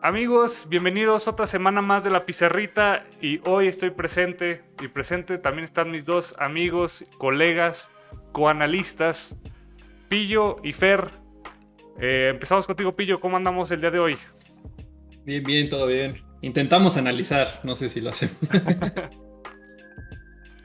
[0.00, 5.64] Amigos, bienvenidos otra semana más de la pizarrita y hoy estoy presente y presente también
[5.64, 7.90] están mis dos amigos, colegas,
[8.30, 9.36] coanalistas,
[10.08, 11.10] Pillo y Fer.
[12.00, 14.16] Eh, empezamos contigo, Pillo, ¿cómo andamos el día de hoy?
[15.24, 16.22] Bien, bien, todo bien.
[16.42, 18.36] Intentamos analizar, no sé si lo hacemos.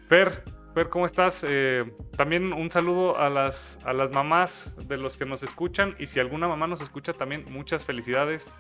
[0.09, 0.43] Fer,
[0.75, 1.43] Fer, ¿cómo estás?
[1.49, 6.05] Eh, también un saludo a las, a las mamás de los que nos escuchan y
[6.05, 8.55] si alguna mamá nos escucha también muchas felicidades.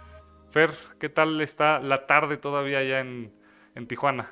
[0.53, 3.33] Fer, ¿qué tal está la tarde todavía allá en,
[3.87, 4.29] Tijuana?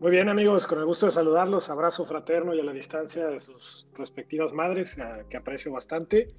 [0.00, 3.38] Muy bien amigos, con el gusto de saludarlos, abrazo fraterno y a la distancia de
[3.38, 4.98] sus respectivas madres,
[5.30, 6.34] que aprecio bastante,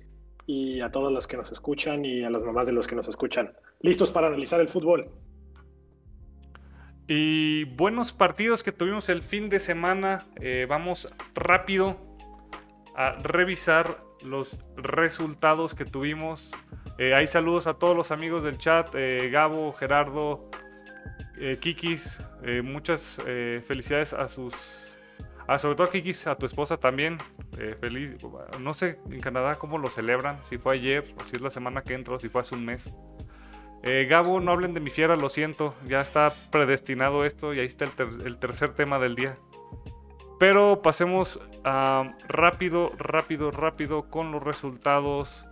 [0.46, 3.08] y a todos los que nos escuchan y a las mamás de los que nos
[3.08, 3.54] escuchan.
[3.80, 5.10] Listos para analizar el fútbol.
[7.08, 10.28] Y buenos partidos que tuvimos el fin de semana.
[10.42, 11.96] Eh, vamos rápido
[12.98, 16.52] a revisar los resultados que tuvimos
[17.00, 20.52] eh, hay saludos a todos los amigos del chat, eh, Gabo, Gerardo,
[21.38, 22.20] eh, Kikis,
[22.62, 23.22] muchas
[23.66, 24.98] felicidades a sus...
[25.60, 27.18] sobre todo a Kikis, a tu esposa también.
[27.80, 28.18] feliz.
[28.60, 31.94] No sé en Canadá cómo lo celebran, si fue ayer si es la semana que
[31.94, 32.94] entro, si fue hace un mes.
[34.10, 35.76] Gabo, no hablen de mi fiera, lo siento.
[35.86, 39.38] Ya está predestinado esto y ahí está el, tercer tema del día.
[40.38, 41.40] Pero pasemos
[42.28, 45.48] rápido, rápido, rápido con los resultados.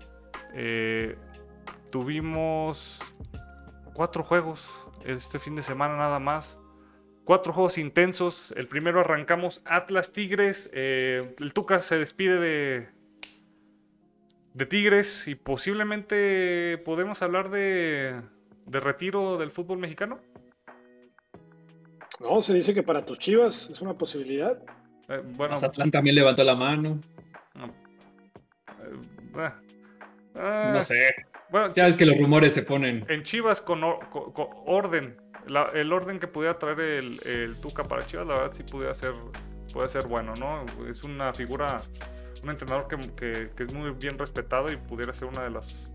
[1.89, 2.99] Tuvimos
[3.93, 4.69] cuatro juegos
[5.05, 6.61] este fin de semana nada más.
[7.23, 8.53] Cuatro juegos intensos.
[8.55, 10.69] El primero arrancamos Atlas Tigres.
[10.73, 12.89] Eh, el Tuca se despide de,
[14.53, 18.21] de Tigres y posiblemente podemos hablar de,
[18.65, 20.19] de retiro del fútbol mexicano.
[22.19, 24.57] No, se dice que para tus chivas es una posibilidad.
[25.09, 26.99] Eh, bueno, Mazatlán también levantó la mano.
[27.53, 27.65] No,
[30.35, 31.26] eh, no sé.
[31.49, 33.05] Bueno, ya es que los rumores se ponen.
[33.07, 35.17] En Chivas con, orden.
[35.73, 39.13] el orden que pudiera traer el, Tuca para Chivas, la verdad sí pudiera ser,
[39.73, 40.65] puede ser bueno, ¿no?
[40.89, 41.81] Es una figura,
[42.43, 45.93] un entrenador que, es muy bien respetado y pudiera ser una de las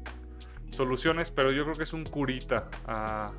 [0.70, 3.32] soluciones, pero yo creo que es un curita a,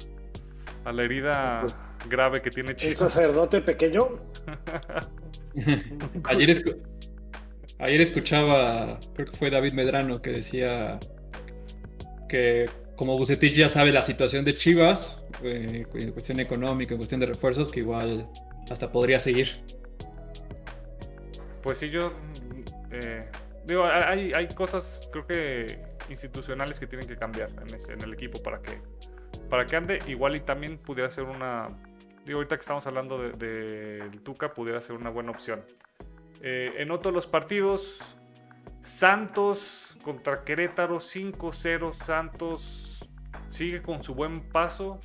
[0.86, 1.66] la herida
[2.08, 3.02] grave que tiene Chivas.
[3.02, 4.10] ¿Un sacerdote pequeño?
[6.26, 6.64] ayer,
[7.80, 11.00] ayer escuchaba, creo que fue David Medrano, que decía
[12.28, 17.20] que como Bucetich ya sabe la situación de Chivas, eh, en cuestión económica, en cuestión
[17.20, 18.30] de refuerzos, que igual
[18.70, 19.48] hasta podría seguir.
[21.62, 22.14] Pues sí, yo
[22.92, 23.26] eh,
[23.66, 25.80] digo, hay, hay, cosas, creo que
[26.10, 28.82] institucionales que tienen que cambiar en, el equipo para que,
[29.50, 30.00] para que ande.
[30.08, 31.70] Igual y también pudiera ser una,
[32.26, 35.64] digo, ahorita que estamos hablando del de, Tuca, pudiera ser una buena opción.
[36.42, 38.18] Eh, en otros los partidos,
[38.82, 41.94] Santos contra Querétaro 5-0.
[41.94, 43.10] Santos
[43.50, 45.00] sigue con su buen paso.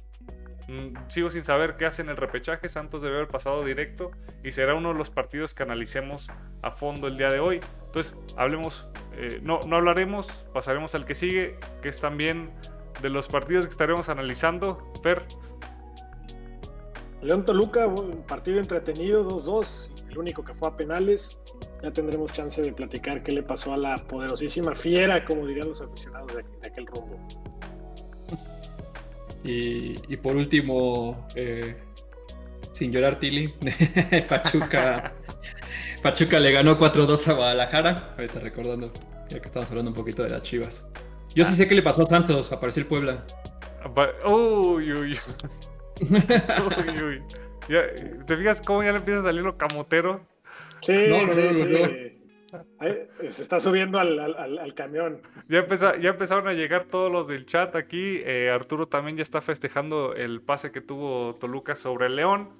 [0.68, 2.68] Mm, sigo sin saber qué hace en el repechaje.
[2.68, 4.10] Santos debe haber pasado directo
[4.44, 7.60] y será uno de los partidos que analicemos a fondo el día de hoy.
[7.86, 12.50] Entonces, hablemos, eh, no, no hablaremos, pasaremos al que sigue, que es también
[13.00, 14.92] de los partidos que estaremos analizando.
[15.02, 15.22] Fer.
[17.22, 17.88] León Toluca,
[18.28, 21.40] partido entretenido, 2-2, el único que fue a penales
[21.82, 25.80] ya tendremos chance de platicar qué le pasó a la poderosísima fiera, como dirían los
[25.80, 27.18] aficionados de, aquel rumbo.
[29.44, 31.76] Y, por último, eh,
[32.72, 33.54] sin llorar Tilly,
[34.28, 35.14] Pachuca,
[36.02, 38.92] Pachuca le ganó 4-2 a Guadalajara, ahorita recordando,
[39.28, 40.86] ya que estamos hablando un poquito de las chivas.
[41.34, 43.24] Yo sí sé qué le pasó a Santos, apareció el Puebla.
[44.26, 44.92] Uy, uy.
[44.92, 45.18] uy,
[47.04, 47.22] uy.
[48.26, 50.20] ¿Te fijas cómo ya le empieza a salir lo camotero?
[50.82, 50.94] Sí,
[51.28, 52.18] sí, sí.
[53.28, 55.20] se está subiendo al, camión.
[55.48, 55.66] Ya,
[56.00, 58.20] ya empezaron a llegar todos los del chat aquí.
[58.24, 62.50] Eh, Arturo también ya está festejando el pase que tuvo Toluca sobre el León.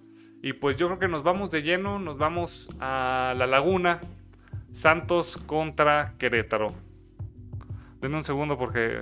[0.42, 4.00] Y pues yo creo que nos vamos de lleno, nos vamos a la laguna.
[4.70, 6.74] Santos contra Querétaro.
[8.00, 9.00] Denme un segundo porque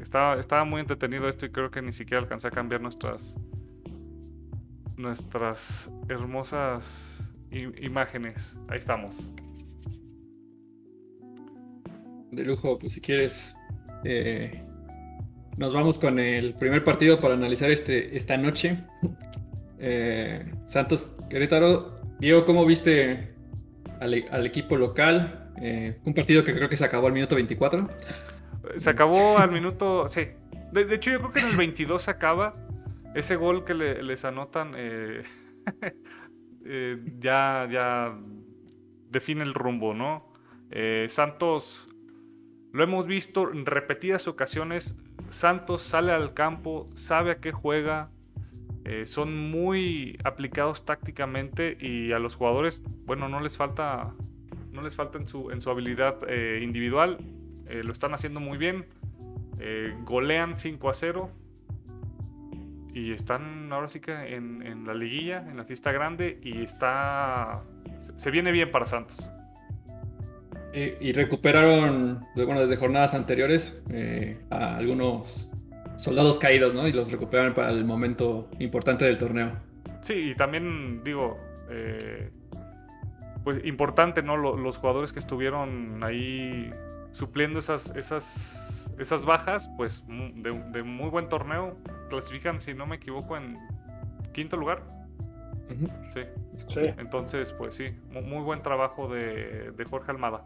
[0.00, 3.36] estaba, estaba muy entretenido esto y creo que ni siquiera alcancé a cambiar nuestras,
[4.96, 7.17] nuestras hermosas
[7.50, 8.56] imágenes.
[8.68, 9.32] Ahí estamos.
[12.30, 13.56] De lujo, pues si quieres,
[14.04, 14.62] eh,
[15.56, 18.78] nos vamos con el primer partido para analizar este, esta noche.
[19.80, 22.00] Eh, Santos Querétaro.
[22.18, 23.32] Diego, ¿cómo viste
[24.00, 25.52] al, equipo local?
[25.62, 27.88] Eh, un partido que creo que se acabó al minuto 24.
[28.74, 30.30] Se acabó al minuto, sí.
[30.72, 32.56] De, hecho, yo creo que en el 22 se acaba.
[33.14, 34.74] Ese gol que les anotan
[36.70, 38.14] Eh, ya, ya
[39.10, 40.30] define el rumbo, ¿no?
[40.70, 41.88] Eh, Santos
[42.72, 44.94] lo hemos visto en repetidas ocasiones.
[45.30, 48.10] Santos sale al campo, sabe a qué juega,
[48.84, 54.12] eh, son muy aplicados tácticamente y a los jugadores, bueno, no les falta,
[54.70, 56.16] no les falta en su, en su habilidad
[56.60, 57.18] individual.
[57.82, 58.86] Lo están haciendo muy bien.
[60.04, 61.30] golean 5 a 0
[62.98, 67.62] y están ahora sí que en, en, la liguilla, en la fiesta grande y está,
[68.16, 69.30] se viene bien para Santos.
[70.74, 75.50] Y, recuperaron, bueno, desde jornadas anteriores eh, a algunos
[75.96, 76.86] soldados caídos, ¿no?
[76.86, 79.52] Y los recuperaron para el momento importante del torneo.
[80.02, 81.36] Sí, y también digo,
[81.70, 82.30] eh,
[83.42, 84.36] pues importante, ¿no?
[84.36, 86.70] Los, jugadores que estuvieron ahí
[87.10, 91.76] supliendo esas, esas, esas bajas, pues de, muy buen torneo,
[92.10, 93.58] clasifican, si no me equivoco, en
[94.32, 94.82] quinto lugar.
[96.08, 96.20] sí.
[96.68, 96.80] sí.
[96.98, 100.44] Entonces, pues sí, muy, buen trabajo de, de Jorge Almada.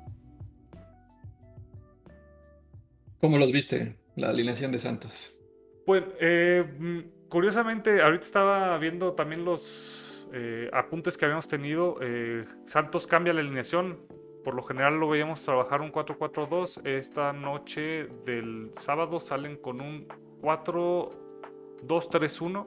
[3.21, 5.39] ¿Cómo los viste, la alineación de Santos?
[5.87, 11.99] Pues, eh, mm, curiosamente, ahorita estaba viendo también los eh, apuntes que habíamos tenido.
[12.01, 14.01] Eh, Santos cambia la alineación.
[14.45, 16.87] Por lo general lo veíamos trabajar un 4-4-2.
[16.87, 20.07] Esta noche del sábado salen con un
[20.41, 22.67] 4-2-3-1.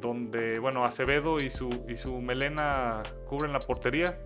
[0.00, 4.18] donde, bueno, Acevedo y su, y su Melena cubren la portería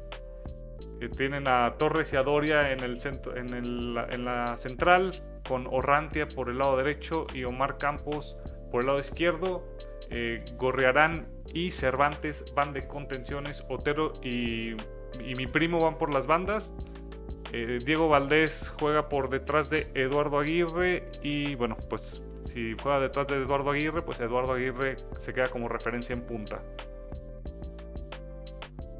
[1.08, 5.12] tienen a Torres y a Doria en, el centro, en, el, en la central,
[5.46, 8.36] con Orrantia por el lado derecho y Omar Campos
[8.70, 9.64] por el lado izquierdo.
[10.10, 13.64] Eh, Gorriarán y Cervantes van de contenciones.
[13.68, 14.74] Otero y,
[15.24, 16.74] y mi primo van por las bandas.
[17.52, 21.04] Eh, Diego Valdés juega por detrás de Eduardo Aguirre.
[21.22, 25.68] Y bueno, pues si juega detrás de Eduardo Aguirre, pues Eduardo Aguirre se queda como
[25.68, 26.62] referencia en punta.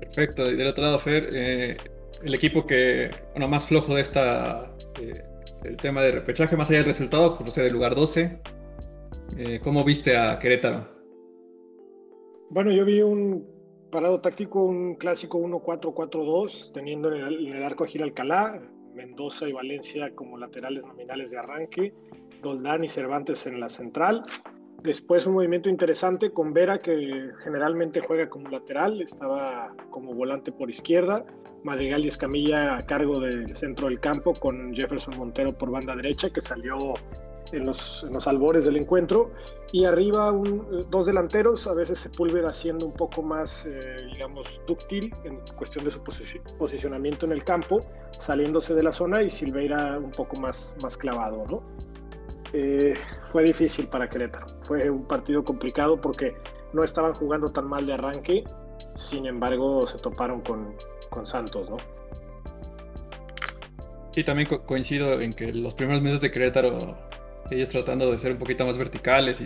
[0.00, 0.50] Perfecto.
[0.50, 1.76] Y del otro lado, Fer, eh,
[2.22, 5.22] el equipo que, bueno, más flojo de esta, eh,
[5.64, 8.40] el tema de repechaje, más allá del resultado, por ser el lugar 12.
[9.37, 10.88] Eh, ¿Cómo viste a Querétaro?
[12.50, 13.53] Bueno, yo vi un
[13.94, 18.61] parado táctico, un clásico 1-4-4-2, teniendo en el, arco a Gil Alcalá,
[18.93, 21.94] Mendoza y Valencia como laterales nominales de arranque,
[22.43, 24.23] Doldán y Cervantes en la central,
[24.82, 30.69] Después un movimiento interesante con Vera, que generalmente juega como lateral, estaba como volante por
[30.69, 31.25] izquierda,
[31.62, 36.29] Madrigal y Escamilla a cargo del centro del campo, con Jefferson Montero por banda derecha,
[36.29, 36.93] que salió
[37.52, 39.31] en los, albores del encuentro,
[39.73, 40.32] y arriba
[40.91, 45.91] dos delanteros, a veces Sepúlveda haciendo un poco más, eh, digamos, dúctil en cuestión de
[45.91, 46.02] su
[46.58, 47.81] posicionamiento en el campo,
[48.19, 51.62] saliéndose de la zona, y Silveira un poco más, más clavado, ¿no?
[52.52, 52.94] Eh,
[53.32, 54.47] fue difícil para Querétaro.
[54.61, 56.37] Fue un partido complicado porque
[56.73, 58.44] no estaban jugando tan mal de arranque,
[58.94, 60.76] sin embargo se toparon con,
[61.11, 61.76] con Santos, ¿no?
[64.14, 66.97] Sí, también coincido en que los primeros meses de Querétaro,
[67.50, 69.44] ellos tratando de ser un poquito más verticales y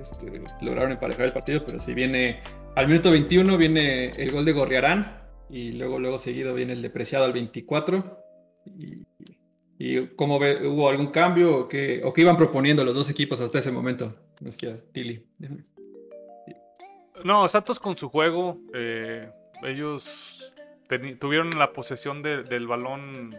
[0.00, 2.40] este, lograron emparejar el partido, pero si viene
[2.76, 7.24] al minuto 21 viene el gol de Gorriarán y luego, luego seguido viene el depreciado
[7.24, 8.18] al 24
[8.66, 9.04] y
[9.78, 13.40] ¿Y cómo ve, hubo algún cambio o qué, o qué iban proponiendo los dos equipos
[13.40, 14.14] hasta ese momento?
[14.44, 15.26] Es que Tilly.
[17.24, 19.28] No, Santos con su juego, eh,
[19.62, 20.52] ellos
[21.18, 23.34] tuvieron la posesión del balón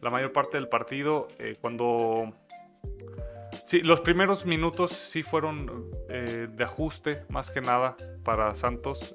[0.00, 1.28] la mayor parte del partido.
[1.38, 2.32] Eh, cuando.
[3.64, 9.14] Sí, los primeros minutos sí fueron eh, de ajuste, más que nada, para Santos,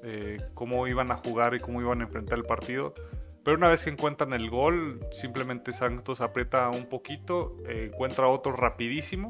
[0.54, 2.94] cómo iban a jugar y cómo iban a enfrentar el partido.
[3.42, 8.52] Pero una vez que encuentran el gol, simplemente Santos aprieta un poquito, eh, encuentra otro
[8.52, 9.28] rapidísimo.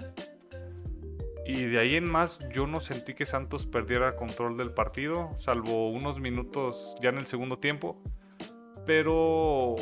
[1.47, 5.91] Y de ahí en más yo no sentí que Santos perdiera control del partido, salvo
[5.91, 8.03] unos minutos ya en el segundo tiempo.
[8.85, 9.75] Pero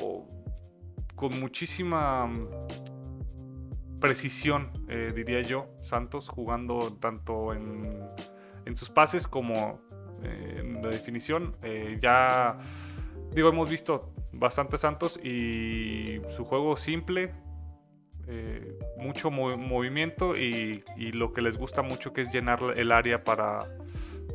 [1.15, 2.31] con muchísima
[4.01, 8.01] precisión, eh, diría yo, Santos jugando tanto en,
[8.65, 9.81] en sus pases como
[10.23, 11.57] eh, en la definición.
[12.01, 12.59] ya
[13.35, 17.33] digo, hemos visto bastante Santos y su juego simple,
[18.31, 23.61] eh, mucho movimiento y, lo que les gusta mucho que es llenar el área para,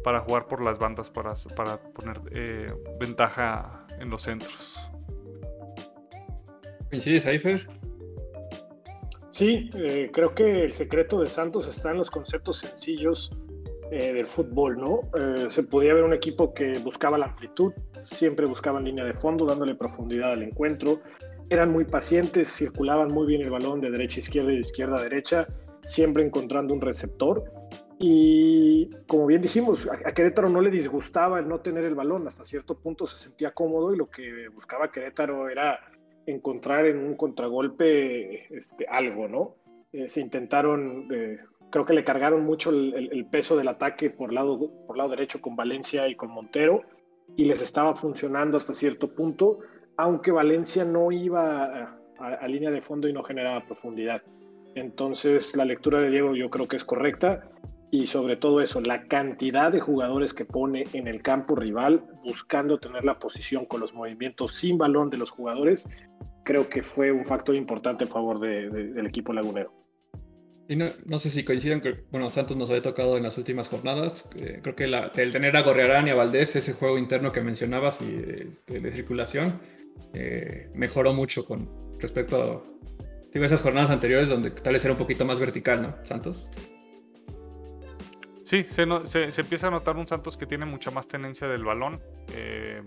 [0.04, 4.90] para jugar por las bandas, para, para poner eh, ventaja en los centros.
[6.90, 7.28] ¿Coincides?
[9.34, 13.32] Sí, eh, creo que el secreto de Santos está en los conceptos sencillos
[13.90, 15.02] del fútbol, ¿no?
[15.50, 17.74] se podía ver un equipo que buscaba la amplitud,
[18.04, 21.00] siempre buscaban línea de fondo, dándole profundidad al encuentro.
[21.50, 24.98] Eran muy pacientes, circulaban muy bien el balón de derecha a izquierda y de izquierda
[24.98, 25.48] a derecha,
[25.84, 27.44] siempre encontrando un receptor.
[28.00, 32.46] Y como bien dijimos, a Querétaro no le disgustaba el no tener el balón, hasta
[32.46, 35.80] cierto punto se sentía cómodo y lo que buscaba Querétaro era
[36.26, 39.56] encontrar en un contragolpe este, algo, ¿no?
[39.92, 41.38] Eh, se intentaron, eh,
[41.70, 45.56] creo que le cargaron mucho el, peso del ataque por lado, por lado derecho con
[45.56, 46.82] Valencia y con Montero
[47.36, 49.60] y les estaba funcionando hasta cierto punto,
[49.98, 54.22] aunque Valencia no iba a, línea de fondo y no generaba profundidad.
[54.76, 57.50] Entonces la lectura de Diego yo creo que es correcta
[57.94, 62.80] y sobre todo eso, la cantidad de jugadores que pone en el campo rival buscando
[62.80, 65.88] tener la posición con los movimientos sin balón de los jugadores,
[66.44, 69.72] creo que fue un factor importante a favor del equipo lagunero.
[70.68, 74.28] Y no, sé si coinciden que, bueno, Santos nos había tocado en las últimas jornadas.
[74.64, 78.50] creo que el tener a Gorriarán y a Valdés, ese juego interno que mencionabas y
[78.50, 79.54] este, de circulación,
[80.16, 81.70] eh, mejoró mucho con
[82.00, 82.66] respecto
[83.36, 85.96] a esas jornadas anteriores donde tal vez era un poquito más vertical, ¿no?
[86.06, 86.48] Santos.
[88.54, 88.84] Sí, se,
[89.42, 92.00] empieza a notar un Santos que tiene mucha más tenencia del balón.
[92.34, 92.84] Eh,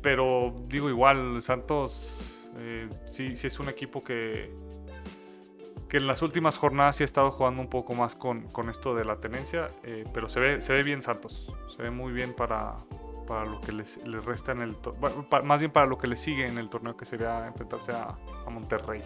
[0.00, 2.18] pero digo igual, Santos
[2.56, 4.50] eh, sí, es un equipo que,
[5.90, 9.04] que en las últimas jornadas sí ha estado jugando un poco más con, esto de
[9.04, 12.76] la tenencia, eh, pero se ve, se ve bien Santos, se ve muy bien para,
[13.26, 14.76] para lo que les, resta en el
[15.44, 18.16] más bien para lo que le sigue en el torneo que sería enfrentarse a,
[18.48, 19.02] Monterrey.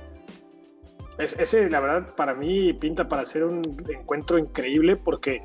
[1.20, 5.42] Es, ese, la verdad, para mí pinta para ser un encuentro increíble porque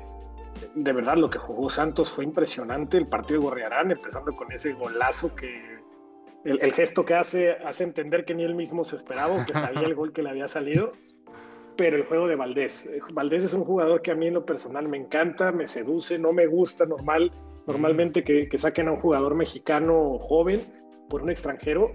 [0.74, 2.96] de verdad lo que jugó Santos fue impresionante.
[2.96, 5.76] El partido de Gorriarán, empezando con ese golazo que
[6.44, 9.94] el, gesto que hace hace entender que ni él mismo se esperaba que sabía el
[9.94, 10.92] gol que le había salido
[11.76, 12.90] pero el juego de Valdés.
[13.12, 16.32] Valdés es un jugador que a mí en lo personal me encanta, me seduce, no
[16.32, 17.30] me gusta normal,
[17.66, 20.60] normalmente que, saquen a un jugador mexicano joven
[21.08, 21.94] por un extranjero,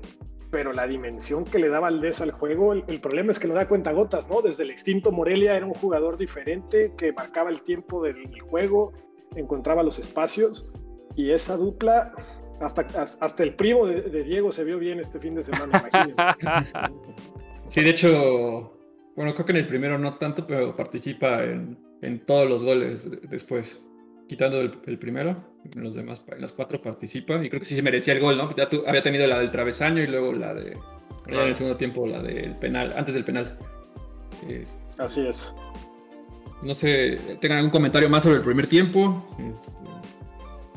[0.52, 3.68] pero la dimensión que le da Valdés al juego, el, problema es que no da
[3.68, 4.42] cuenta gotas, ¿no?
[4.42, 8.94] Desde el extinto Morelia era un jugador diferente que marcaba el tiempo del, juego,
[9.36, 10.72] encontraba los espacios
[11.16, 12.14] y esa dupla,
[12.60, 12.82] hasta,
[13.20, 16.22] hasta el primo de, de Diego se vio bien este fin de semana, imagínense.
[17.68, 18.78] Sí, de hecho,
[19.16, 21.78] bueno, creo que en el primero no tanto, pero participa en,
[22.26, 23.88] todos los goles después.
[24.32, 25.36] Quitando el, primero,
[25.76, 27.44] en los demás, en los cuatro participa.
[27.44, 28.56] Y creo que sí se merecía el gol, ¿no?
[28.56, 30.78] Ya tú, había tenido la del travesaño y luego la de.
[31.28, 33.58] en el segundo tiempo, la del penal, antes del penal.
[34.98, 35.54] Así es.
[36.62, 39.22] No sé, ¿tengan algún comentario más sobre el primer tiempo?
[39.38, 39.70] Este,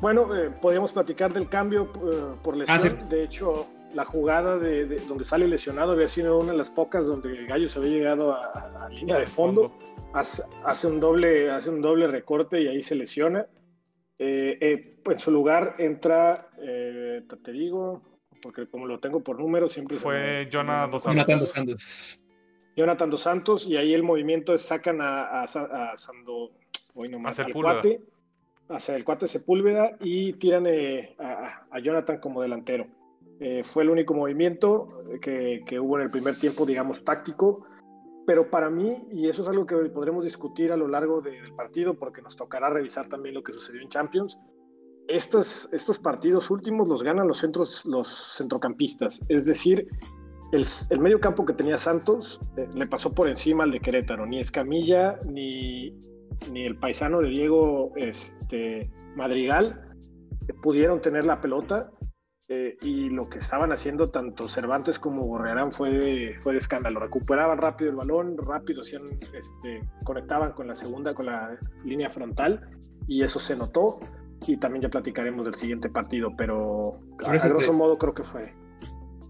[0.00, 3.08] bueno, eh, podríamos platicar del cambio eh, por ah, lesión.
[3.08, 7.46] De hecho, la jugada de, donde sale lesionado había sido una de las pocas donde
[7.46, 9.72] Gallo se había llegado a, línea de fondo,
[10.14, 13.46] hace, un doble, hace un doble recorte y ahí se lesiona.
[14.18, 18.02] Eh, eh, en su lugar entra, eh, te digo,
[18.40, 21.02] porque como lo tengo por número, siempre fue Jonathan Dos
[21.50, 22.20] Santos.
[22.76, 25.46] Jonathan Dos Santos, y ahí el movimiento es sacan a, a,
[25.96, 26.50] Sando,
[26.94, 28.00] hoy nomás, al cuate,
[28.68, 30.66] hacia el cuate Sepúlveda y tiran
[31.18, 32.86] a Jonathan como delantero.
[33.40, 37.66] Eh, fue el único movimiento que, hubo en el primer tiempo, digamos, táctico.
[38.26, 41.94] Pero para mí, y eso es algo que podremos discutir a lo largo del partido,
[41.98, 44.38] porque nos tocará revisar también lo que sucedió en Champions,
[45.08, 49.20] estos, estos partidos últimos los ganan los, centros, los centrocampistas.
[49.28, 49.86] Es decir,
[50.52, 54.24] el, el medio campo que tenía Santos eh, le pasó por encima al de Querétaro.
[54.24, 55.90] Ni Escamilla, ni,
[56.50, 59.80] ni el paisano de Diego este, Madrigal
[60.62, 61.90] pudieron tener la pelota
[62.48, 67.00] eh, y lo que estaban haciendo tanto Cervantes como Gorrearán fue de, fue de escándalo.
[67.00, 72.68] Recuperaban rápido el balón, rápido hacían, este, conectaban con la segunda, con la línea frontal,
[73.06, 73.98] y eso se notó.
[74.46, 78.52] Y también ya platicaremos del siguiente partido, pero a, grosso modo creo que fue.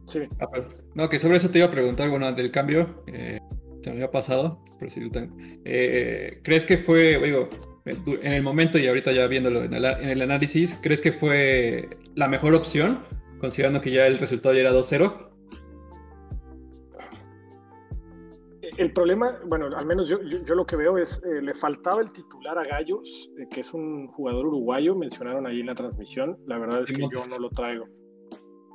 [0.06, 0.22] Sí.
[0.40, 0.46] Ah,
[0.94, 3.38] no, que sobre eso te iba a preguntar, bueno, del cambio, eh,
[3.80, 5.08] se me había pasado, pero si
[5.64, 7.48] eh, ¿Crees que fue, digo,
[7.84, 12.54] en el momento y ahorita ya viéndolo en el, análisis, ¿crees que fue la mejor
[12.54, 13.04] opción,
[13.40, 15.30] considerando que ya el resultado ya era 2-0?
[18.78, 22.10] El problema, bueno, al menos yo, yo, lo que veo es, eh, le faltaba el
[22.10, 26.58] titular a Gallos, eh, que es un jugador uruguayo, mencionaron ahí en la transmisión, la
[26.58, 27.86] verdad es que yo no lo traigo.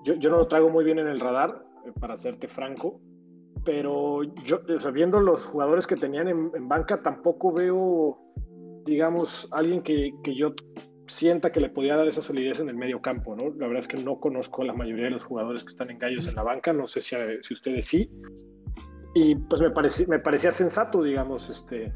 [0.05, 3.01] Yo, yo no lo traigo muy bien en el radar, eh, para serte franco,
[3.65, 4.59] pero yo,
[4.93, 8.28] viendo los jugadores que tenían en banca, tampoco veo
[8.85, 10.53] digamos, alguien que, que, yo
[11.07, 13.49] sienta que le podía dar esa solidez en el medio campo, ¿no?
[13.55, 15.99] La verdad es que no conozco a la mayoría de los jugadores que están en
[15.99, 18.11] Gallos en la banca, no sé si, si ustedes sí.
[19.15, 21.91] Y pues me, parecía, me parecía sensato, digamos, este,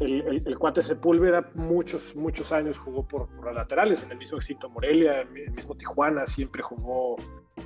[0.00, 4.70] el, el, cuate Sepúlveda muchos, muchos años jugó por, por laterales, en el mismo extinto
[4.70, 7.16] Morelia, en el mismo Tijuana, siempre jugó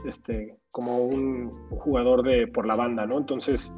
[0.07, 3.19] este, como un jugador de, por la banda, ¿no?
[3.19, 3.75] Entonces,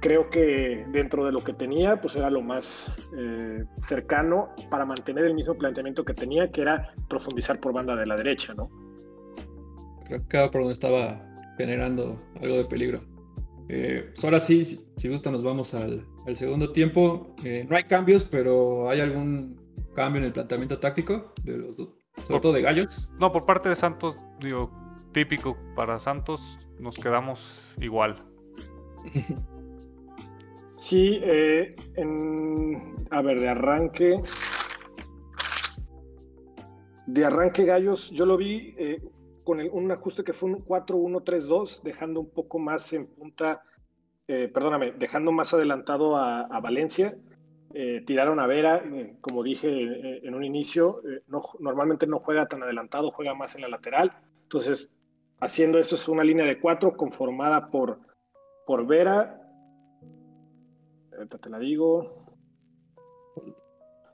[0.00, 5.24] creo que dentro de lo que tenía, pues era lo más eh, cercano para mantener
[5.24, 8.68] el mismo planteamiento que tenía, que era profundizar por banda de la derecha, ¿no?
[10.06, 11.22] Creo que por donde estaba
[11.56, 13.00] generando algo de peligro.
[13.68, 14.64] Eh, pues ahora sí,
[14.96, 16.04] si, gusta, nos vamos al,
[16.34, 17.34] segundo tiempo.
[17.44, 19.60] Eh, no hay cambios, pero ¿hay algún
[19.94, 21.90] cambio en el planteamiento táctico de los dos?
[22.24, 23.08] Sobre todo de Gallos.
[23.20, 24.70] No, por parte de Santos, digo,
[25.12, 28.24] típico para Santos, nos quedamos igual.
[30.80, 31.76] Sí, eh,
[33.10, 34.20] a ver, de arranque.
[37.06, 38.74] De arranque Gallos, yo lo vi
[39.44, 43.62] con un ajuste que fue un 4-1-3-2, dejando un poco más en punta,
[44.28, 47.16] eh, perdóname, dejando más adelantado a, Valencia.
[47.74, 52.62] Eh, tiraron a Vera, eh, como dije en un inicio, no, normalmente no juega tan
[52.62, 54.12] adelantado, juega más en la lateral.
[54.44, 54.88] Entonces,
[55.40, 57.98] haciendo eso es una línea de cuatro conformada por,
[58.66, 59.39] por Vera.
[61.26, 62.26] Te la digo.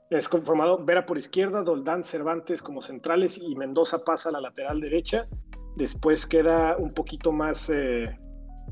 [0.09, 4.79] Es conformado Vera por izquierda, Doldán, Cervantes como centrales y Mendoza pasa a la lateral
[4.79, 5.27] derecha.
[5.75, 8.17] Después queda un poquito más, eh,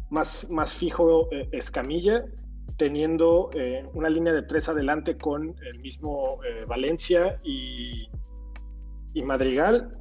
[0.09, 2.23] más, más fijo eh, Escamilla,
[2.77, 8.07] teniendo eh, una línea de tres adelante con el mismo Valencia y,
[9.13, 9.97] y, Madrigal.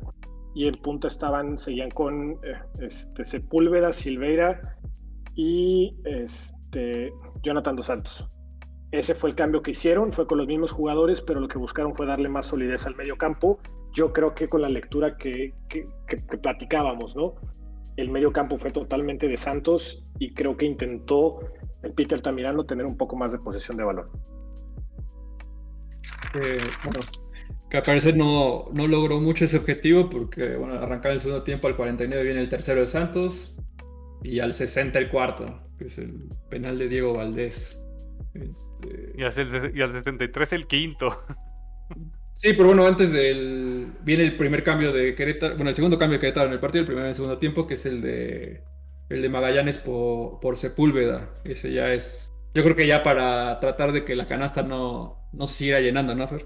[0.54, 2.38] Y en punta estaban, seguían con
[2.80, 4.78] este, Sepúlveda, Silveira
[5.34, 7.12] y este,
[7.44, 8.28] Jonathan Dos Santos.
[8.90, 11.94] Ese fue el cambio que hicieron, fue con los mismos jugadores, pero lo que buscaron
[11.94, 13.58] fue darle más solidez al medio campo.
[13.92, 15.52] Yo creo que con la lectura que,
[16.42, 17.34] platicábamos, ¿no?
[17.96, 21.40] El medio campo fue totalmente de Santos y creo que intentó
[21.82, 24.08] el Peter Tamirano tener un poco más de posesión de balón.
[26.34, 27.00] Eh, bueno,
[27.70, 31.66] que al parecer no, no, logró mucho ese objetivo porque, bueno, arrancaba el segundo tiempo,
[31.66, 33.58] al 49 viene el tercero de Santos
[34.22, 37.80] y al 60 el cuarto, que es el penal de Diego Valdés.
[38.34, 39.32] Este, y, al,
[39.92, 41.22] 63 el quinto.
[42.36, 43.92] Sí, pero bueno, antes del.
[44.02, 45.54] Viene el primer cambio de Querétaro.
[45.54, 47.64] Bueno, el segundo cambio de Querétaro en el partido, el primero en el segundo tiempo,
[47.64, 48.60] que es el de.
[49.08, 51.30] El de Magallanes por, por Sepúlveda.
[51.44, 52.32] Ese ya es.
[52.52, 56.12] Yo creo que ya para tratar de que la canasta no, no se siga llenando,
[56.16, 56.44] ¿no, Fer?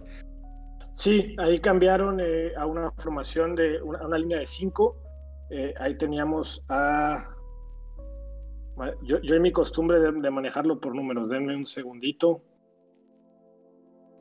[0.92, 4.94] Sí, ahí cambiaron eh, a una formación de una, una línea de cinco.
[5.50, 7.28] Eh, ahí teníamos a
[9.02, 12.42] yo, yo en mi costumbre de, manejarlo por números, denme un segundito.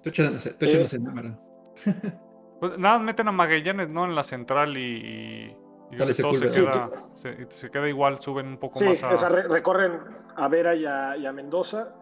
[0.04, 1.40] Tú échanos, eh, número.
[2.60, 4.06] Pues nada, meten a Magallanes, ¿no?
[4.06, 5.56] En la central y,
[5.92, 9.14] y todo se queda, se, queda, igual, suben un poco más a...
[9.14, 10.00] o sea, recorren
[10.36, 11.94] a Vera y a, Mendoza.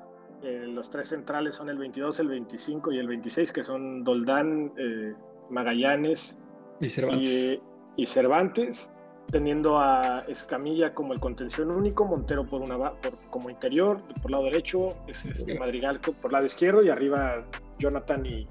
[0.43, 4.71] Eh, los tres centrales son el 22, el 25 y el 26, que son Doldán,
[4.77, 5.13] eh,
[5.49, 6.41] Magallanes
[6.79, 7.61] y Cervantes.
[7.97, 8.94] y Cervantes
[9.31, 14.43] teniendo a Escamilla como el contención único, Montero por una por, como interior, por lado
[14.43, 17.45] derecho, es este Madrigal por lado izquierdo y arriba
[17.79, 18.47] Jonathan y,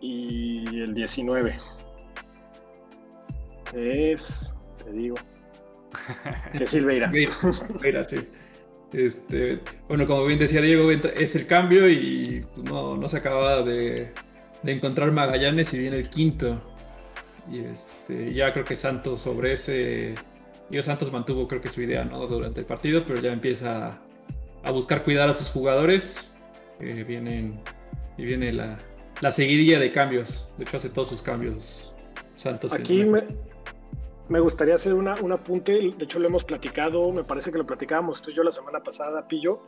[0.00, 1.58] y el 19.
[3.74, 5.16] Es, te digo,
[6.56, 7.10] que Silveira.
[7.10, 8.26] Silveira, sí.
[8.92, 14.12] Este, bueno, como bien decía Diego, es el cambio y no, no se acaba de,
[14.62, 16.60] de encontrar Magallanes y viene el quinto.
[17.50, 20.14] Y este, ya creo que Santos sobre ese.
[20.70, 22.26] Yo Santos mantuvo creo que su idea ¿no?
[22.26, 23.98] durante el partido, pero ya empieza
[24.62, 26.34] a buscar cuidar a sus jugadores.
[26.78, 27.60] vienen,
[28.18, 28.78] y viene la,
[29.20, 30.52] la seguidilla de cambios.
[30.58, 31.94] De hecho, hace todos sus cambios
[32.34, 32.72] Santos.
[32.72, 33.24] Aquí me,
[34.28, 35.72] me, gustaría hacer una, un apunte.
[35.72, 37.10] De hecho, lo hemos platicado.
[37.12, 39.60] Me parece que lo platicábamos tú y yo la semana pasada, Pillo.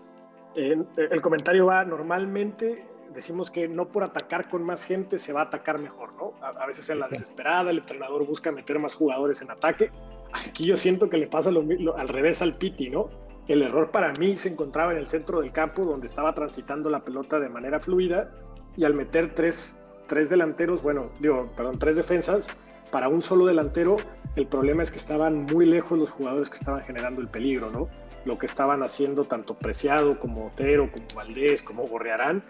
[0.55, 5.45] el comentario va normalmente decimos que no por atacar con más gente se va a
[5.45, 6.33] atacar mejor, ¿no?
[6.43, 9.91] A, veces en la desesperada el entrenador busca meter más jugadores en ataque.
[10.33, 11.65] Aquí yo siento que le pasa lo,
[11.97, 13.11] al revés al Piti, ¿no?
[13.49, 17.01] El error para mí se encontraba en el centro del campo donde estaba transitando la
[17.01, 18.31] pelota de manera fluida
[18.77, 22.49] y al meter tres, tres delanteros, bueno, digo, perdón, tres defensas,
[22.91, 23.97] para un solo delantero,
[24.37, 27.89] el problema es que estaban muy lejos los jugadores que estaban generando el peligro, ¿no?
[28.25, 32.43] Lo que estaban haciendo tanto Preciado como Otero, como Valdés, como Gorrearán,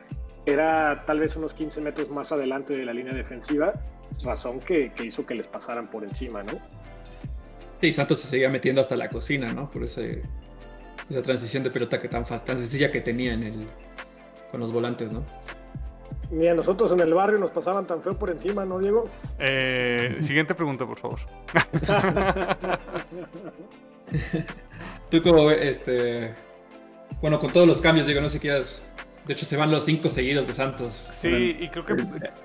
[0.47, 3.75] era tal vez unos 15 metros más adelante de la línea defensiva,
[4.23, 6.53] razón que, hizo que les pasaran por encima, ¿no?
[7.81, 9.71] Sí, Santos se seguía metiendo hasta la cocina, ¿no?
[9.71, 10.03] Por esa
[11.23, 13.67] transición de pelota que tan, tan sencilla que tenía en el,
[14.51, 15.25] con los volantes, ¿no?
[16.31, 19.09] Ni a nosotros en el barrio nos pasaban tan feo por encima, ¿no, Diego?
[19.39, 21.19] Eh, siguiente pregunta, por favor.
[25.11, 26.35] Tú como, este...
[27.21, 28.90] Bueno, con todos los cambios, digo, no sé si quieras
[29.31, 31.07] de hecho, se van los cinco seguidos de Santos.
[31.09, 31.95] Sí, y creo que,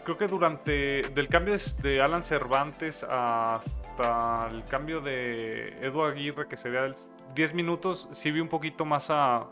[0.03, 1.01] creo que durante.
[1.15, 6.93] Del cambio de Alan Cervantes hasta el cambio de Edu Aguirre, que sería
[7.33, 9.47] 10 minutos, sí vi un poquito más a,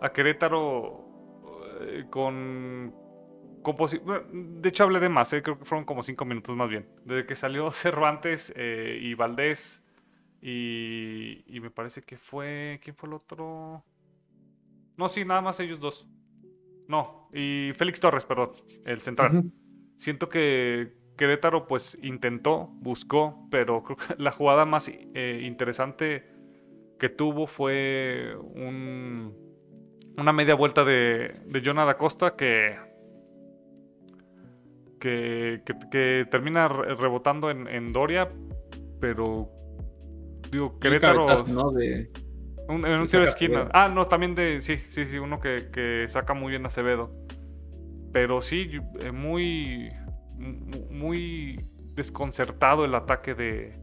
[0.00, 1.04] a Querétaro
[1.82, 2.96] eh, con.
[4.32, 6.88] de hecho, hablé de más, eh, creo que fueron como 5 minutos más bien.
[7.04, 9.84] Desde que salió Cervantes eh, y Valdés
[10.42, 12.80] Y, y me parece que fue.
[12.82, 13.84] ¿Quién fue el otro?
[14.96, 16.08] No, sí, nada más ellos dos.
[16.90, 18.50] No, y Félix Torres, perdón,
[18.84, 19.44] el central.
[19.96, 26.24] Siento que Querétaro pues intentó, buscó, pero creo que la jugada más eh, interesante
[26.98, 29.32] que tuvo fue un-
[30.16, 32.76] una media vuelta de, de Jonah da Costa que,
[34.98, 38.28] que, que- que termina re- rebotando en, en Doria,
[39.00, 39.48] pero
[40.50, 41.26] digo, Querétaro...
[41.26, 41.70] cabezazo, ¿no?
[41.70, 42.10] De,
[42.70, 43.68] Un- en un tiro de esquina.
[43.72, 44.60] Ah, no, también de.
[44.62, 47.10] Sí, sí, sí, uno que, que saca muy bien Acevedo.
[48.12, 48.70] Pero sí,
[49.02, 49.90] eh, muy.
[50.36, 51.58] mu- Muy
[51.94, 53.78] desconcertado el ataque de,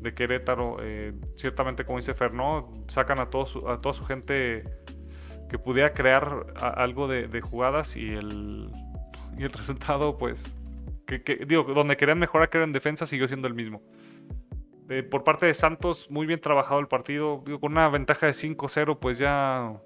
[0.00, 0.76] de Querétaro.
[0.80, 4.64] Eh, ciertamente, como dice Fernó, sacan a, todo su- a toda su gente
[5.48, 8.70] que pudiera crear a- algo de, de jugadas y el,
[9.38, 10.54] y el resultado, pues.
[11.06, 13.82] Que, que- digo, donde querían mejorar, que era en defensa, siguió siendo el mismo.
[14.90, 17.42] Eh, por parte de Santos, muy bien trabajado el partido.
[17.44, 19.80] Digo, con una ventaja de 5-0, pues ya.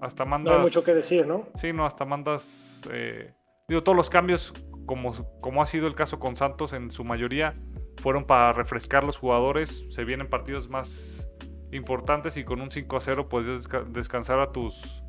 [0.00, 0.54] Hasta No mandas.
[0.54, 1.48] hay mucho que decir, ¿no?
[1.56, 2.82] Sí, no, hasta mandas.
[2.92, 3.32] eh,
[3.66, 4.52] digo, todos los cambios,
[4.86, 7.56] como, como ha sido el caso con Santos en su mayoría,
[8.00, 9.84] fueron para refrescar los jugadores.
[9.90, 11.28] Se vienen partidos más
[11.72, 15.02] importantes y con un 5 a 0 puedes desca- descansar a tus.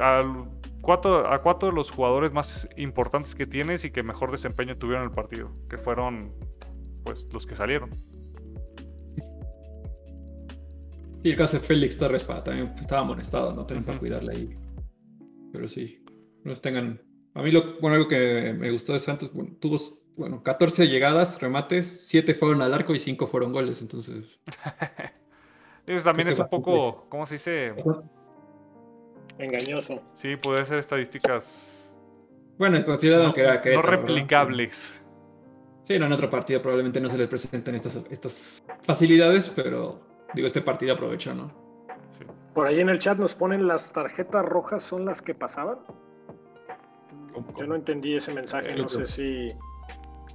[0.00, 0.44] al-
[0.82, 5.04] cuatro, a cuatro de los jugadores más importantes que tienes y que mejor desempeño tuvieron
[5.04, 6.34] en el partido, que fueron
[7.04, 7.90] pues los que salieron.
[11.22, 13.64] Sí, el caso de Félix Torres para, también pues, estaba amonestado, ¿no?
[13.64, 14.58] También para cuidarle ahí.
[15.52, 16.04] Pero sí,
[16.42, 17.00] no tengan.
[17.34, 19.76] A mí, lo, bueno, algo que me gustó de Santos, bueno, tuvo
[20.16, 23.80] bueno, 14 llegadas, remates, 7 fueron al arco y 5 fueron goles.
[23.82, 24.38] Entonces,
[25.86, 27.74] Eso también es que un poco, ¿cómo se dice?
[29.38, 30.02] Engañoso.
[30.14, 31.84] Sí, puede ser estadísticas
[32.56, 34.06] bueno, consideraron no, que era no Querétaro, ¿verdad?
[34.06, 35.03] replicables.
[35.84, 40.00] Sí, no, en otro partido probablemente no se les presenten estas, estas facilidades, pero
[40.34, 41.52] digo, este partido aprovechó, ¿no?
[42.18, 42.24] Sí.
[42.54, 45.78] Por ahí en el chat nos ponen las tarjetas rojas son las que pasaban.
[47.58, 49.06] Yo no entendí ese mensaje, El no otro.
[49.06, 49.48] sé si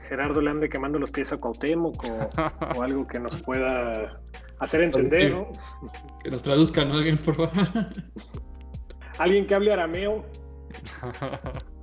[0.08, 2.30] Gerardo le ande quemando los pies a Cuauhtémoc o,
[2.78, 4.22] o algo que nos pueda
[4.60, 5.48] hacer entender, ¿no?
[6.22, 6.96] Que nos traduzcan ¿no?
[6.96, 7.68] alguien, por favor.
[9.18, 10.24] Alguien que hable arameo,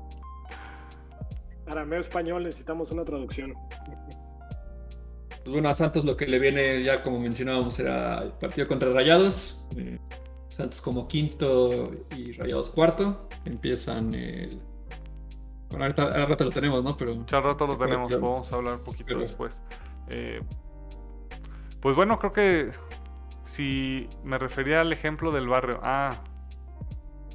[1.66, 3.54] arameo español, necesitamos una traducción.
[5.28, 8.90] Pues bueno, a Santos lo que le viene, ya como mencionábamos, era el partido contra
[8.90, 9.66] Rayados.
[9.76, 9.98] Eh,
[10.48, 13.28] Santos como quinto y Rayados cuarto.
[13.44, 14.60] Empiezan el.
[15.70, 16.96] Bueno, ahorita, al rato lo tenemos, ¿no?
[16.96, 17.24] Pero.
[17.26, 19.62] Ya al rato lo tenemos, vamos a hablar un poquito Pero- después.
[20.08, 20.40] Eh,
[21.80, 22.70] pues bueno, creo que
[23.44, 25.78] si me refería al ejemplo del barrio.
[25.82, 26.22] Ah,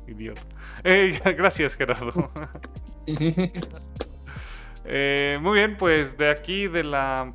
[0.08, 0.42] idiota.
[0.84, 2.32] Eh, gracias, Gerardo.
[4.94, 7.32] Eh, muy bien, pues de aquí de la,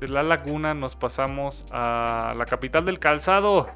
[0.00, 3.68] de la laguna nos pasamos a la capital del calzado,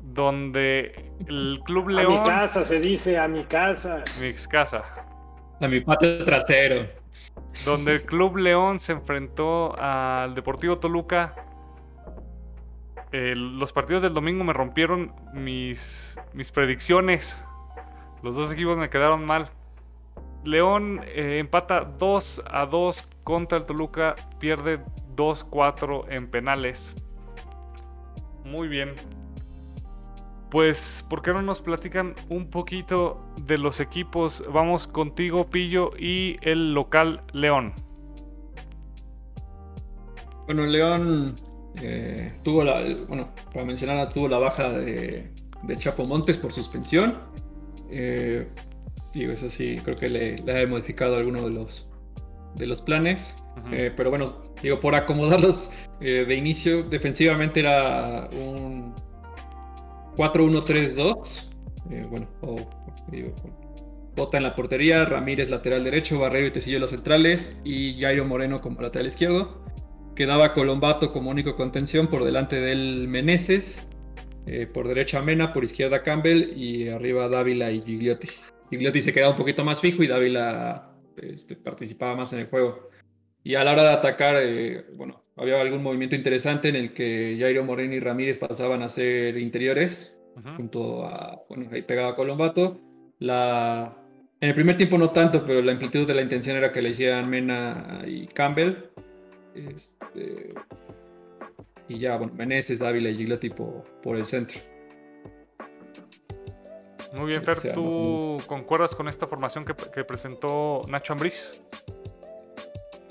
[0.00, 4.02] donde el Club A León, mi casa se dice, a mi casa.
[4.20, 4.82] mi ex casa,
[5.60, 6.86] A mi patio trasero.
[7.66, 11.34] donde el Club León se enfrentó al Deportivo Toluca.
[13.12, 17.38] El- los partidos del domingo me rompieron mis, mis predicciones.
[18.22, 19.50] Los dos equipos me quedaron mal.
[20.44, 24.80] León eh, empata 2 a 2 contra el Toluca, pierde
[25.16, 26.94] 2-4 en penales.
[28.44, 28.94] Muy bien.
[30.50, 34.44] Pues, ¿por qué no nos platican un poquito de los equipos?
[34.52, 37.72] Vamos contigo, Pillo, y el local León.
[40.44, 41.36] Bueno, León
[41.80, 42.82] eh, tuvo la.
[43.08, 47.16] Bueno, para mencionar, tuvo la baja de, de Chapo Montes por suspensión.
[47.88, 48.46] Eh,
[49.12, 51.90] digo, eso sí, creo que le, le ha modificado alguno de los,
[52.56, 53.36] de los planes.
[53.70, 54.26] Eh, pero bueno,
[54.62, 55.70] digo, por acomodarlos
[56.00, 58.94] eh, de inicio, defensivamente era un
[60.16, 61.50] 4-1-3-2.
[61.90, 62.56] Eh, bueno, o,
[63.10, 63.34] digo,
[64.14, 68.60] Bota en la portería, Ramírez lateral derecho, Barrero y Tecillo los centrales y Jairo Moreno
[68.60, 69.64] como lateral izquierdo.
[70.14, 73.88] Quedaba Colombato como único contención por delante del Meneses.
[74.46, 78.28] eh, por derecha Mena, por izquierda Campbell y arriba Dávila y Gigliotti.
[78.72, 82.88] Gigliotti se quedaba un poquito más fijo y Dávila este, participaba más en el juego.
[83.44, 87.36] Y a la hora de atacar, eh, bueno, había algún movimiento interesante en el que
[87.38, 90.56] Jairo Moreno y Ramírez pasaban a ser interiores, Ujú.
[90.56, 92.80] junto a, bueno, ahí pegaba Colombato.
[93.18, 93.94] La,
[94.40, 96.88] en el primer tiempo no tanto, pero la amplitud de la intención era que le
[96.90, 98.76] hicieran Mena y Campbell.
[99.54, 100.48] Este,
[101.88, 104.62] y ya, bueno, Meneses, Dávila y Gigliotti por, por el centro.
[107.12, 111.60] Muy bien, Fer, sea, ¿tú más concuerdas con esta formación que, que presentó Nacho Ambriz?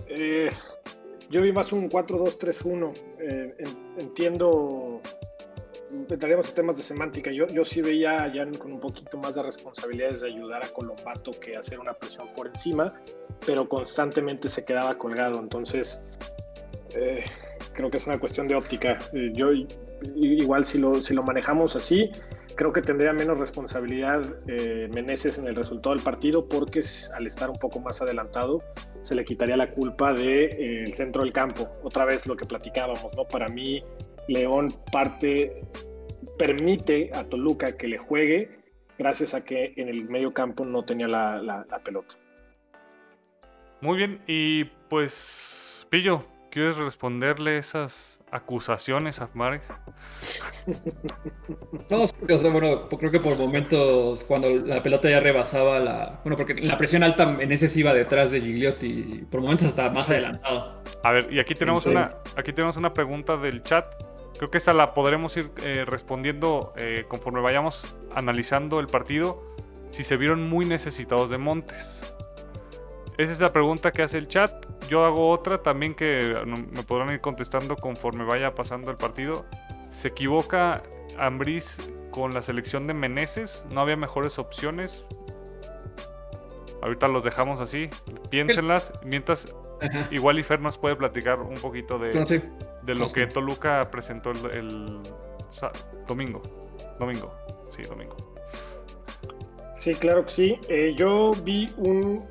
[0.07, 0.51] Eh,
[1.29, 2.93] yo vi más un 4-2-3-1.
[3.19, 3.55] Eh,
[3.97, 5.01] entiendo,
[6.09, 7.31] entraríamos en temas de semántica.
[7.31, 11.31] Yo, yo sí veía ya con un poquito más de responsabilidades de ayudar a Colombato
[11.39, 12.93] que hacer una presión por encima,
[13.45, 15.39] pero constantemente se quedaba colgado.
[15.39, 16.03] Entonces,
[16.93, 17.23] eh,
[17.73, 18.97] creo que es una cuestión de óptica.
[19.13, 19.51] Eh, yo
[20.15, 22.11] igual si lo, si lo manejamos así,
[22.55, 26.81] creo que tendría menos responsabilidad eh, Meneses en el resultado del partido porque
[27.15, 28.63] al estar un poco más adelantado
[29.01, 31.69] se le quitaría la culpa del de, centro del campo.
[31.83, 33.25] Otra vez lo que platicábamos, ¿no?
[33.25, 33.83] Para mí,
[34.27, 35.63] León parte,
[36.37, 38.59] permite a Toluca que le juegue
[38.97, 42.15] gracias a que en el medio campo no tenía la, la pelota.
[43.81, 49.63] Muy bien, y pues, Pillo, ¿Quieres responderle esas acusaciones a Mares?
[51.89, 52.05] No,
[52.51, 56.21] bueno, creo que por momentos cuando la pelota ya rebasaba la...
[56.23, 59.89] Bueno, porque la presión alta en ese iba detrás de Gigliotti y por momentos hasta
[59.89, 60.81] más adelantado.
[61.03, 63.85] A ver, y aquí tenemos, una, aquí tenemos una pregunta del chat.
[64.37, 69.43] Creo que esa la podremos ir eh, respondiendo eh, conforme vayamos analizando el partido.
[69.89, 72.01] Si se vieron muy necesitados de Montes.
[73.17, 74.65] Esa es la pregunta que hace el chat.
[74.87, 79.45] Yo hago otra también que me podrán ir contestando conforme vaya pasando el partido.
[79.89, 80.83] ¿Se equivoca
[81.17, 83.65] Ambris con la selección de Meneses?
[83.71, 85.05] ¿No había mejores opciones?
[86.81, 87.89] Ahorita los dejamos así.
[88.29, 88.93] Piénsenlas.
[89.03, 89.53] Mientras,
[90.09, 92.11] igual y Fer nos puede platicar un poquito de,
[92.83, 95.01] de lo que Toluca presentó el,
[96.07, 96.41] domingo.
[96.99, 97.33] Domingo.
[97.69, 98.15] Sí, domingo.
[99.75, 100.59] Sí, claro que sí.
[100.69, 102.23] Eh, yo vi un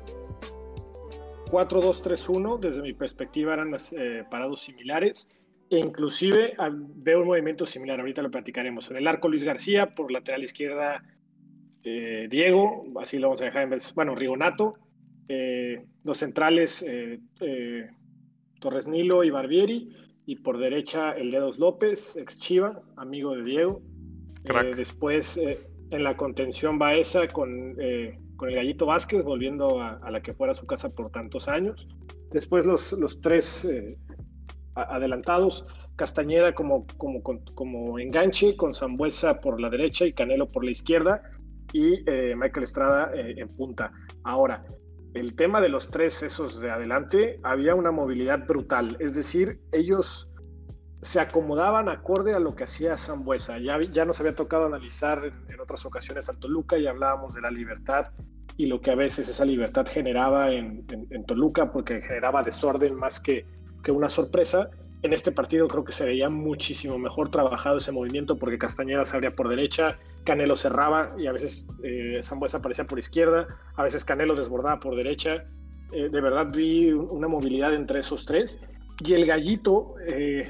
[1.51, 5.29] 4-2-3-1, desde mi perspectiva eran eh, parados similares
[5.69, 6.53] e inclusive
[6.95, 8.89] veo un movimiento similar, ahorita lo platicaremos.
[8.89, 11.03] En el arco Luis García, por lateral izquierda
[11.83, 14.75] eh, Diego, así lo vamos a dejar en vez, bueno, Rigonato,
[15.29, 16.85] eh, los centrales
[18.59, 23.81] Torres Nilo y Barbieri, y por derecha el Dedos López, ex Chiva, amigo de Diego.
[24.75, 27.77] después en la contención Baeza con
[28.41, 31.87] con el Gallito Vázquez, volviendo a, la que fuera su casa por tantos años.
[32.31, 33.99] Después los, los tres eh,
[34.73, 40.71] adelantados, Castañeda como, como, como, enganche, con Zambuesa por la derecha y Canelo por la
[40.71, 41.21] izquierda,
[41.71, 43.91] y eh, Michael Estrada eh, en punta.
[44.23, 44.65] Ahora,
[45.13, 50.30] el tema de los tres esos de adelante, había una movilidad brutal, es decir, ellos
[51.01, 53.57] se acomodaban acorde a lo que hacía Zambuesa.
[53.57, 57.41] Ya, ya nos había tocado analizar en, en, otras ocasiones al Toluca y hablábamos de
[57.41, 58.11] la libertad
[58.57, 60.85] y lo que a veces esa libertad generaba en,
[61.25, 63.45] Toluca, porque generaba desorden más que,
[63.83, 64.69] que, una sorpresa.
[65.01, 69.15] En este partido creo que se veía muchísimo mejor trabajado ese movimiento porque Castañeda se
[69.15, 72.21] abría por derecha, Canelo cerraba y a veces eh,
[72.53, 75.45] aparecía por izquierda, a veces Canelo desbordaba por derecha.
[75.91, 78.63] Eh, de verdad vi una movilidad entre esos tres.
[79.03, 80.47] Y el gallito eh,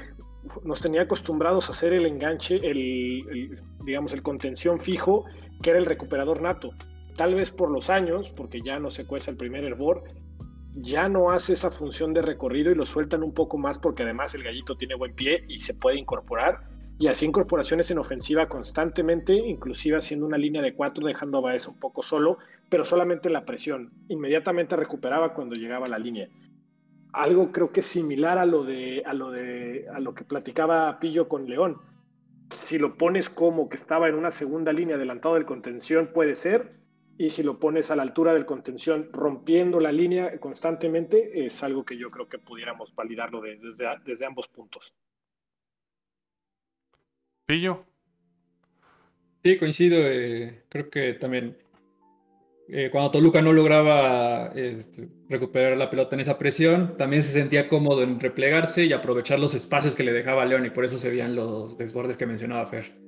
[0.64, 5.24] nos tenía acostumbrados a hacer el enganche, el, digamos, el contención fijo,
[5.62, 6.74] que era el recuperador nato
[7.16, 10.04] tal vez por los años, porque ya no se cuesta el primer hervor,
[10.74, 14.34] ya no hace esa función de recorrido y lo sueltan un poco más porque además
[14.34, 16.60] el gallito tiene buen pie y se puede incorporar.
[16.98, 21.66] Y así incorporaciones en ofensiva constantemente, inclusive haciendo una línea de cuatro, dejando a Baez
[21.66, 23.92] un poco solo, pero solamente la presión.
[24.08, 26.28] Inmediatamente recuperaba cuando llegaba a la línea.
[27.12, 31.28] Algo creo que similar a lo de a lo de a lo que platicaba Pillo
[31.28, 31.80] con León.
[32.50, 36.72] Si lo pones como que estaba en una segunda línea adelantado del contención, puede ser,
[37.18, 41.84] y si lo pones a la altura del contención rompiendo la línea constantemente, es algo
[41.84, 44.94] que yo creo que pudiéramos validarlo desde, desde ambos puntos.
[47.46, 47.84] Pillo.
[49.44, 49.98] Sí, coincido.
[50.00, 51.56] Eh, creo que también
[52.72, 57.68] eh, cuando Toluca no lograba este, recuperar la pelota en esa presión, también se sentía
[57.68, 61.10] cómodo en replegarse y aprovechar los espacios que le dejaba León y por eso se
[61.10, 63.02] veían los desbordes que mencionaba Fer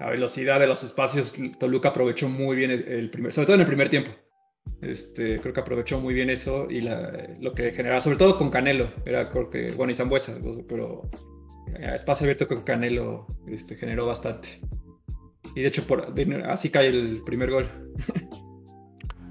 [0.00, 3.66] la velocidad de los espacios, Toluca aprovechó muy bien el, primer, sobre todo en el
[3.66, 4.10] primer tiempo.
[4.80, 8.90] Este, creo que aprovechó muy bien eso y lo que generaba, sobre todo con Canelo,
[9.04, 11.02] era creo que, bueno, y Zambuesa, pero
[11.94, 14.58] espacio abierto con Canelo este, generó bastante.
[15.54, 16.14] Y de hecho, por,
[16.46, 17.66] así cae el primer gol.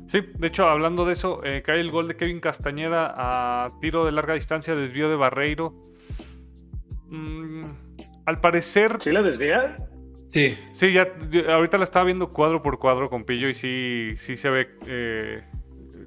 [0.09, 4.05] Sí, de hecho, hablando de eso, eh, cae el gol de Kevin Castañeda a tiro
[4.05, 5.75] de larga distancia, desvío de Barreiro.
[7.09, 7.61] Mm,
[8.25, 8.97] al parecer.
[8.97, 9.77] ¿Sí la desvía?
[10.29, 10.57] Sí.
[10.71, 11.13] Sí, ya,
[11.53, 15.43] ahorita la estaba viendo cuadro por cuadro con Pillo y sí, sí se ve eh,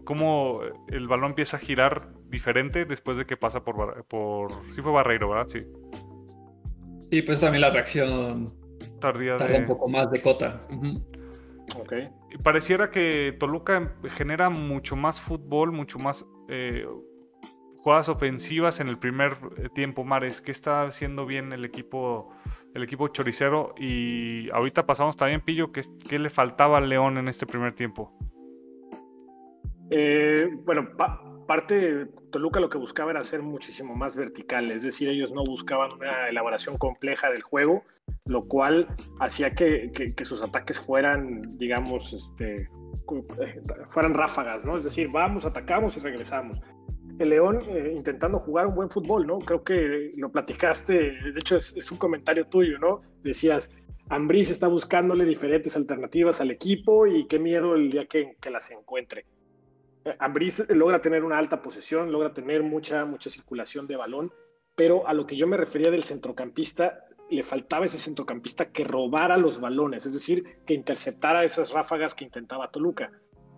[0.03, 4.51] cómo el balón empieza a girar diferente después de que pasa por, por...
[4.75, 5.47] Sí fue Barreiro, ¿verdad?
[5.47, 5.63] Sí.
[7.09, 8.53] Sí, pues también la reacción
[8.99, 10.61] tardía tarda un poco más de cota.
[11.79, 11.95] Ok.
[12.43, 16.27] Pareciera que Toluca genera mucho más fútbol, mucho más...
[16.49, 16.87] Eh,
[17.83, 20.41] jugadas ofensivas en el primer eh, tiempo, Mares.
[20.41, 22.33] ¿Qué está haciendo bien el equipo,
[22.75, 23.75] el equipo choricero?
[23.77, 28.17] Y ahorita pasamos también, Pillo, ¿qué, qué le faltaba al León en este primer tiempo?
[29.91, 30.89] Eh, bueno,
[31.47, 35.45] parte de Toluca lo que buscaba era ser muchísimo más vertical, es decir, ellos no
[35.45, 37.85] buscaban una elaboración compleja del juego,
[38.27, 38.89] lo cual
[39.21, 42.69] hacía que, que, sus ataques fueran, digamos, este,
[43.89, 44.77] fueran ráfagas, ¿no?
[44.77, 46.61] Es decir, vamos, atacamos y regresamos.
[47.19, 49.39] El León eh, intentando jugar un buen fútbol, ¿no?
[49.39, 53.03] Creo que lo platicaste, de hecho es, un comentario tuyo, ¿no?
[53.23, 53.71] Decías,
[54.09, 58.71] Ambris está buscándole diferentes alternativas al equipo y qué miedo el día que, que las
[58.71, 59.27] encuentre.
[60.05, 64.33] Eh, Ambris logra tener una alta posesión, logra tener mucha, mucha circulación de balón,
[64.75, 69.37] pero a lo que yo me refería del centrocampista, le faltaba ese centrocampista que robara
[69.37, 73.11] los balones, es decir, que interceptara esas ráfagas que intentaba Toluca.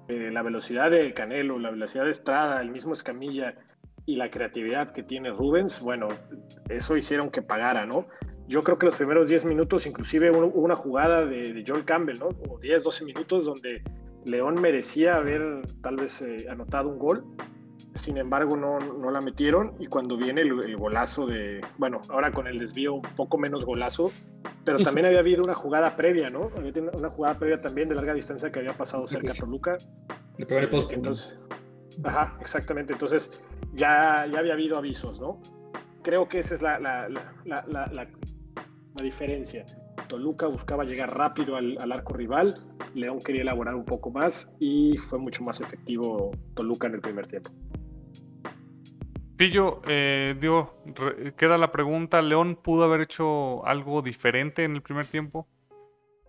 [0.09, 3.55] Eh, la velocidad de Canelo, la velocidad de Estrada, el mismo Escamilla
[4.07, 6.09] y la creatividad que tiene Rubens, bueno,
[6.69, 8.07] eso hicieron que pagara, ¿no?
[8.47, 12.29] Yo creo que los primeros 10 minutos, inclusive una jugada de, de John Campbell, ¿no?
[12.29, 13.83] Como 10, 12 minutos donde
[14.27, 17.25] León merecía haber tal vez eh, anotado un gol,
[17.95, 22.47] sin embargo no, no la metieron y cuando viene el, golazo de, bueno, ahora con
[22.47, 24.11] el desvío un poco menos golazo,
[24.65, 26.51] pero también había habido una jugada previa, ¿no?
[26.57, 29.79] Había una jugada previa también de larga distancia que había pasado cerca de Toluca.
[30.39, 30.97] Le pegó el poste.
[30.97, 31.39] Entonces,
[32.03, 33.41] ajá, exactamente, entonces
[33.75, 35.41] ya, ya había habido avisos, ¿no?
[36.03, 37.09] Creo que esa es la, la,
[37.45, 38.09] la, la
[39.03, 39.65] diferencia.
[40.09, 42.55] Toluca buscaba llegar rápido al, arco rival,
[42.95, 47.27] León quería elaborar un poco más y fue mucho más efectivo Toluca en el primer
[47.27, 47.51] tiempo.
[49.37, 50.85] Pillo, eh, digo,
[51.37, 55.49] queda la pregunta, ¿León pudo haber hecho algo diferente en el primer tiempo?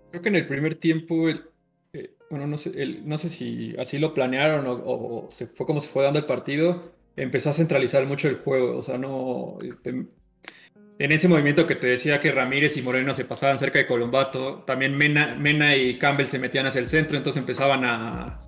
[0.10, 4.14] Creo que en el primer tiempo, eh, bueno, no sé, no sé si así lo
[4.14, 8.38] planearon o, se fue como se fue dando el partido, empezó a centralizar mucho el
[8.38, 13.14] juego, o sea, no, este, en ese movimiento que te decía que Ramírez y Moreno
[13.14, 17.40] se pasaban cerca de Colombato, también Mena y Campbell se metían hacia el centro, entonces
[17.40, 18.45] empezaban a,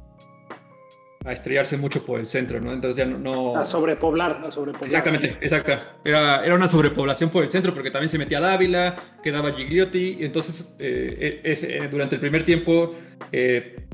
[1.27, 2.71] a estrellarse mucho por el centro, ¿no?
[2.71, 3.57] Entonces ya no...
[3.57, 4.87] A sobrepoblar, a sobrepoblar.
[4.87, 5.83] Exactamente, exacta.
[6.05, 10.25] Era, era, una sobrepoblación por el centro porque también se metía Dávila, quedaba Gigliotti, y
[10.25, 12.89] entonces eh, eh, durante el primer tiempo
[13.33, 13.87] eh,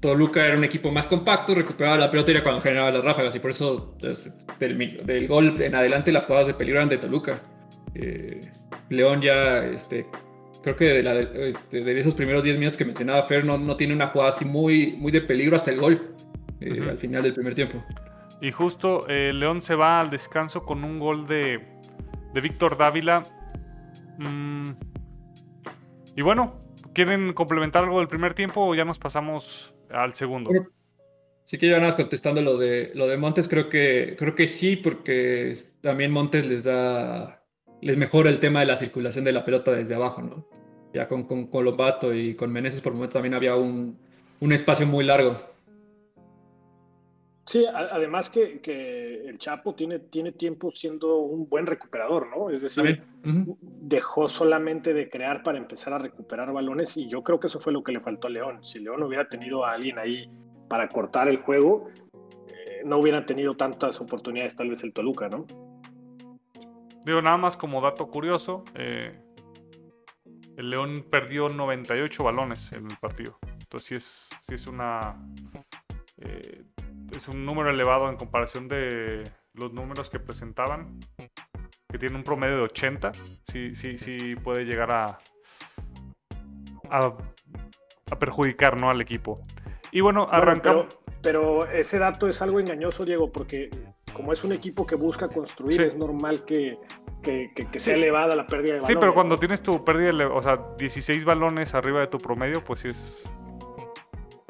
[0.00, 3.34] Toluca era un equipo más compacto, recuperaba la pelota y era cuando generaba las ráfagas,
[3.36, 6.98] y por eso pues, del, del, gol en adelante las jugadas de peligro eran de
[6.98, 7.40] Toluca.
[7.94, 8.40] Eh,
[8.88, 10.06] León ya, este,
[10.62, 14.30] creo que de, este, esos primeros 10 minutos que mencionaba Fer, no, tiene una jugada
[14.30, 16.14] así muy, muy de peligro hasta el gol
[16.60, 17.82] eh, al final del primer tiempo.
[18.40, 21.60] Y justo eh, León se va al descanso con un gol de,
[22.32, 23.22] de Víctor Dávila.
[24.18, 24.64] Mm,
[26.16, 26.62] y bueno,
[26.94, 30.50] ¿quieren complementar algo del primer tiempo o ya nos pasamos al segundo?
[31.44, 34.46] sí que ya nada más contestando lo de, lo de Montes, creo que, creo que
[34.46, 37.40] sí, porque también Montes les da
[37.80, 40.46] les mejora el tema de la circulación de la pelota desde abajo, ¿no?
[40.92, 43.98] Ya con, con Colombato y con Meneses por momento también había un,
[44.40, 45.49] un espacio muy largo.
[47.50, 52.48] Sí, además que, que, el Chapo tiene, tiene tiempo siendo un buen recuperador, ¿no?
[52.48, 57.48] Es decir, dejó solamente de crear para empezar a recuperar balones y yo creo que
[57.48, 58.64] eso fue lo que le faltó a León.
[58.64, 60.30] Si León hubiera tenido a alguien ahí
[60.68, 61.88] para cortar el juego,
[62.46, 65.44] eh, no hubieran tenido tantas oportunidades tal vez el Toluca, ¿no?
[67.04, 69.20] Digo, nada más como dato curioso, eh,
[70.56, 73.38] el León perdió 98 balones en el partido.
[73.58, 75.20] Entonces sí es, sí es una...
[76.18, 76.62] Eh,
[77.20, 81.00] es un número elevado en comparación de los números que presentaban,
[81.90, 83.12] que tiene un promedio de 80.
[83.46, 85.18] Sí, sí, sí puede llegar a,
[86.88, 88.88] a, perjudicar ¿no?
[88.88, 89.44] al equipo.
[89.92, 90.86] Y bueno, arrancamos...
[91.20, 93.68] pero, ese dato es algo engañoso, Diego, porque
[94.14, 96.78] como es un equipo que busca construir, es normal que,
[97.22, 98.94] que, sea elevada la pérdida de balones.
[98.94, 102.80] Sí, pero cuando tienes tu pérdida, o sea, 16 balones arriba de tu promedio, pues
[102.80, 103.30] sí es.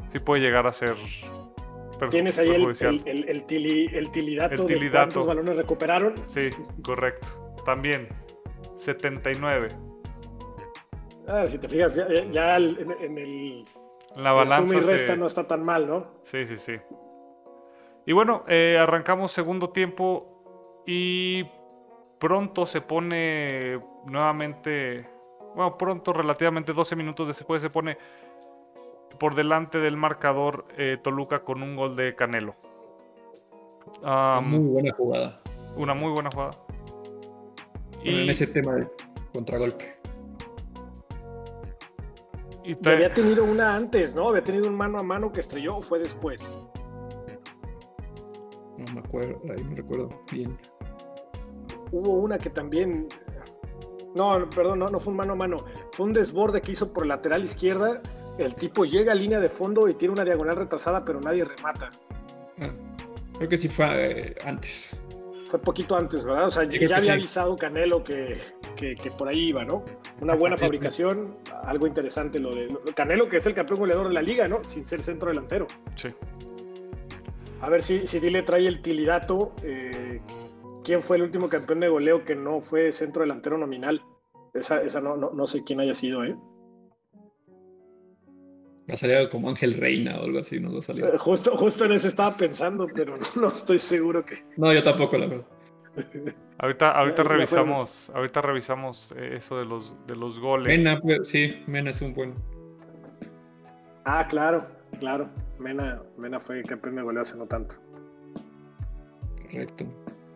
[0.09, 0.96] Sí puede llegar a ser.
[2.08, 6.14] Tienes ahí el, el, el, tilidato, de cuántos balones recuperaron.
[6.26, 6.51] Sí,
[6.82, 7.28] correcto.
[7.64, 8.09] También,
[8.76, 9.68] 79.
[11.28, 13.64] Ah, si te fijas, ya, en, el.
[14.16, 14.76] La balanza.
[14.76, 16.07] y resta no está tan mal, ¿no?
[16.22, 16.76] Sí, sí, sí.
[18.07, 21.44] Y bueno, eh, arrancamos segundo tiempo y
[22.18, 25.09] pronto se pone nuevamente,
[25.55, 27.96] bueno, pronto, relativamente 12 minutos después, se pone
[29.21, 32.57] por delante del marcador eh, Toluca con un gol de Canelo.
[34.43, 35.41] muy buena jugada.
[35.77, 36.53] Una muy buena jugada.
[38.03, 38.23] Y...
[38.23, 38.89] En ese tema de
[39.33, 39.95] contragolpe.
[42.64, 44.31] Y había tenido una antes, ¿no?
[44.31, 46.59] Había tenido un mano a mano que estrelló o fue después.
[49.05, 50.57] acuerdo, ahí no recuerdo bien.
[51.93, 53.09] Hubo una que también.
[54.14, 55.64] No, perdón, no, no fue un mano a mano.
[55.93, 58.01] Fue un desborde que hizo por lateral izquierda.
[58.41, 61.91] El tipo llega a línea de fondo y tiene una diagonal retrasada, pero nadie remata.
[62.59, 62.70] Ah,
[63.36, 63.86] creo que sí fue
[64.30, 65.05] eh, antes.
[65.51, 66.47] Fue poquito antes, ¿verdad?
[66.47, 67.18] O sea, creo ya había sí.
[67.18, 68.38] avisado Canelo que,
[68.76, 69.84] que- que por ahí iba, ¿no?
[70.20, 74.22] Una buena fabricación, algo interesante lo de Canelo, que es el campeón goleador de la
[74.22, 74.64] liga, ¿no?
[74.64, 75.66] Sin ser centro delantero.
[75.97, 76.09] Sí.
[77.61, 79.53] A ver si, si Dile trae el tilidato.
[79.62, 80.20] eh,
[80.82, 84.03] ¿Quién fue el último campeón de goleo que no fue centro delantero nominal?
[84.55, 86.34] Esa, esa no, no, no sé quién haya sido, ¿eh?
[88.91, 91.05] Va a salir algo como Ángel Reina o algo así, no va a salir.
[91.05, 94.34] Eh, Justo, justo en eso estaba pensando, pero no, no estoy seguro que.
[94.57, 95.47] No, yo tampoco, la verdad.
[96.59, 100.76] Ahorita, ahorita revisamos, ahorita revisamos eh, eso de los de los goles.
[100.76, 102.34] Mena, pues, sí, Mena es un buen.
[104.05, 104.66] Ah, claro,
[104.99, 105.28] claro.
[105.61, 107.76] Mena, Mena fue campeón de goleo hace no tanto.
[109.45, 109.84] Correcto.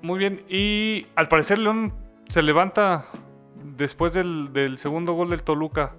[0.02, 0.44] Muy bien.
[0.48, 1.92] Y al parecer León
[2.28, 3.06] se levanta
[3.76, 5.96] después del, del segundo gol del Toluca.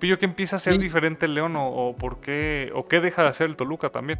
[0.00, 0.78] Pillo que empieza a ser Sí.
[0.80, 4.18] diferente el León o, o por qué o qué deja de hacer el Toluca también.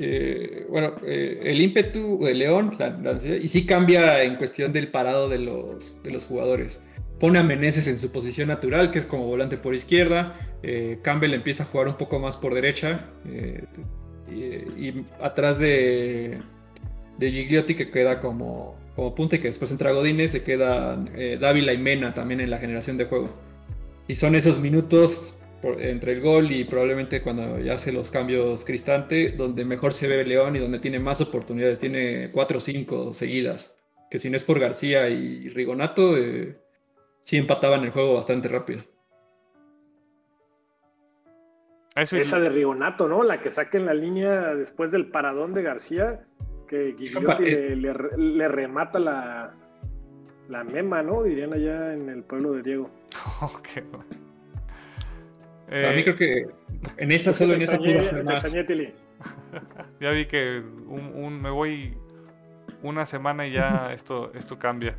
[0.00, 4.88] Eh, bueno, eh, el ímpetu de León, la- la- y sí cambia en cuestión del
[4.92, 6.80] parado de los, de los jugadores.
[7.18, 10.34] Pone a Meneses en su posición natural, que es como volante por izquierda.
[10.62, 13.06] eh, Campbell empieza a jugar un poco más por derecha.
[14.30, 16.38] y, y atrás de,
[17.18, 21.38] de Gigliotti, que queda como, como punta, y que después entra Godínez, se quedan eh,
[21.40, 23.30] Dávila y Mena también en la generación de juego.
[24.08, 28.64] Y son esos minutos por- entre el gol y probablemente cuando ya hace los cambios
[28.64, 31.78] Cristante, donde mejor se ve León y donde tiene más oportunidades.
[31.78, 33.76] Tiene cuatro o cinco seguidas.
[34.10, 36.56] Que si no es por García y Rigonato, eh,
[37.20, 38.80] sí empataban el juego bastante rápido.
[41.94, 43.22] Eso Esa de Rigonato, ¿no?
[43.24, 46.24] La que saca en la línea después del paradón de García,
[46.68, 47.76] que Gigliotti eh.
[47.76, 49.54] le, le- le remata la,
[50.48, 51.22] la mema, ¿no?
[51.22, 52.90] Dirían allá en el pueblo de Diego.
[53.42, 53.68] Ok.
[55.68, 56.46] Para mí Eh, creo que
[56.96, 58.42] en esa, solo en esa pudo hacer más.
[60.00, 61.94] ya vi que un, un- me voy
[62.82, 64.96] una semana y ya esto, esto cambia.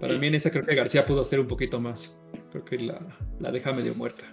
[0.00, 2.16] Para mí en esa creo que García pudo hacer un poquito más.
[2.52, 3.00] Creo que la,
[3.40, 4.24] la deja medio muerta.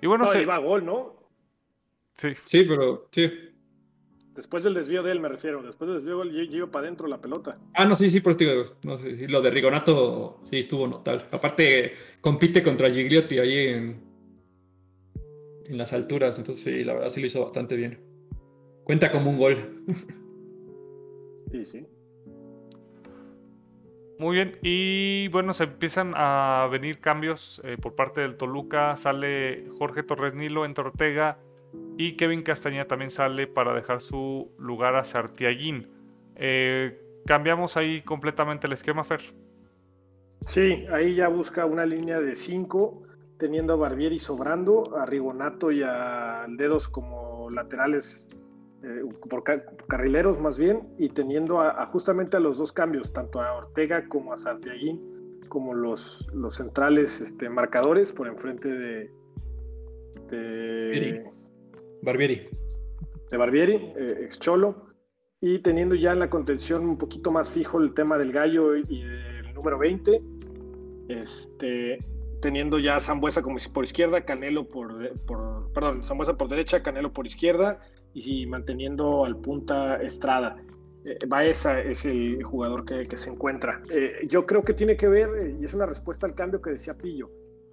[0.00, 1.16] Y bueno, No, se- iba a gol, ¿no?
[2.16, 3.49] sí, Sí, pero sí.
[4.40, 5.62] Después del desvío de él, me refiero.
[5.62, 7.58] Después del desvío, él lle- lleva para adentro la pelota.
[7.74, 11.24] Ah, no, sí, sí, por eso no sé, sí, lo de Rigonato sí estuvo notable.
[11.30, 14.00] Aparte, compite contra Gigliotti ahí en,
[15.66, 18.00] en las alturas, entonces sí, la verdad sí lo hizo bastante bien.
[18.84, 19.56] Cuenta como un gol.
[21.52, 21.86] Sí, sí.
[24.18, 28.96] Muy bien, y bueno, se empiezan a venir cambios eh, por parte del Toluca.
[28.96, 31.38] Sale Jorge Torres Nilo, entra Ortega
[32.00, 35.86] y Kevin Castañeda también sale para dejar su lugar a Sartiaguín.
[36.34, 39.20] Eh, cambiamos ahí completamente el esquema, Fer.
[40.46, 43.02] Sí, ahí ya busca una línea de cinco,
[43.36, 48.30] teniendo a Barbieri sobrando, a Rigonato y a Alderos como laterales,
[48.82, 53.12] eh, por ca- carrileros más bien, y teniendo a, a justamente a los dos cambios,
[53.12, 59.10] tanto a Ortega como a Sartiaguín, como los, los centrales este, marcadores por enfrente de,
[62.02, 62.48] Barbieri.
[63.30, 64.86] de Barbieri, eh, ex Cholo,
[65.40, 69.02] y teniendo ya en la contención un poquito más fijo el tema del gallo y
[69.04, 70.20] del número 20,
[71.08, 71.98] este,
[72.40, 77.26] teniendo ya Zambuesa como por izquierda, Canelo por, por perdón, Zambuesa por derecha, Canelo por
[77.26, 77.80] izquierda,
[78.14, 80.56] y manteniendo al punta Estrada.
[81.04, 83.82] Eh, Baeza es el jugador que, que se encuentra.
[83.92, 86.70] Eh, yo creo que tiene que ver, eh, y es una respuesta al cambio que
[86.70, 87.30] decía Pillo,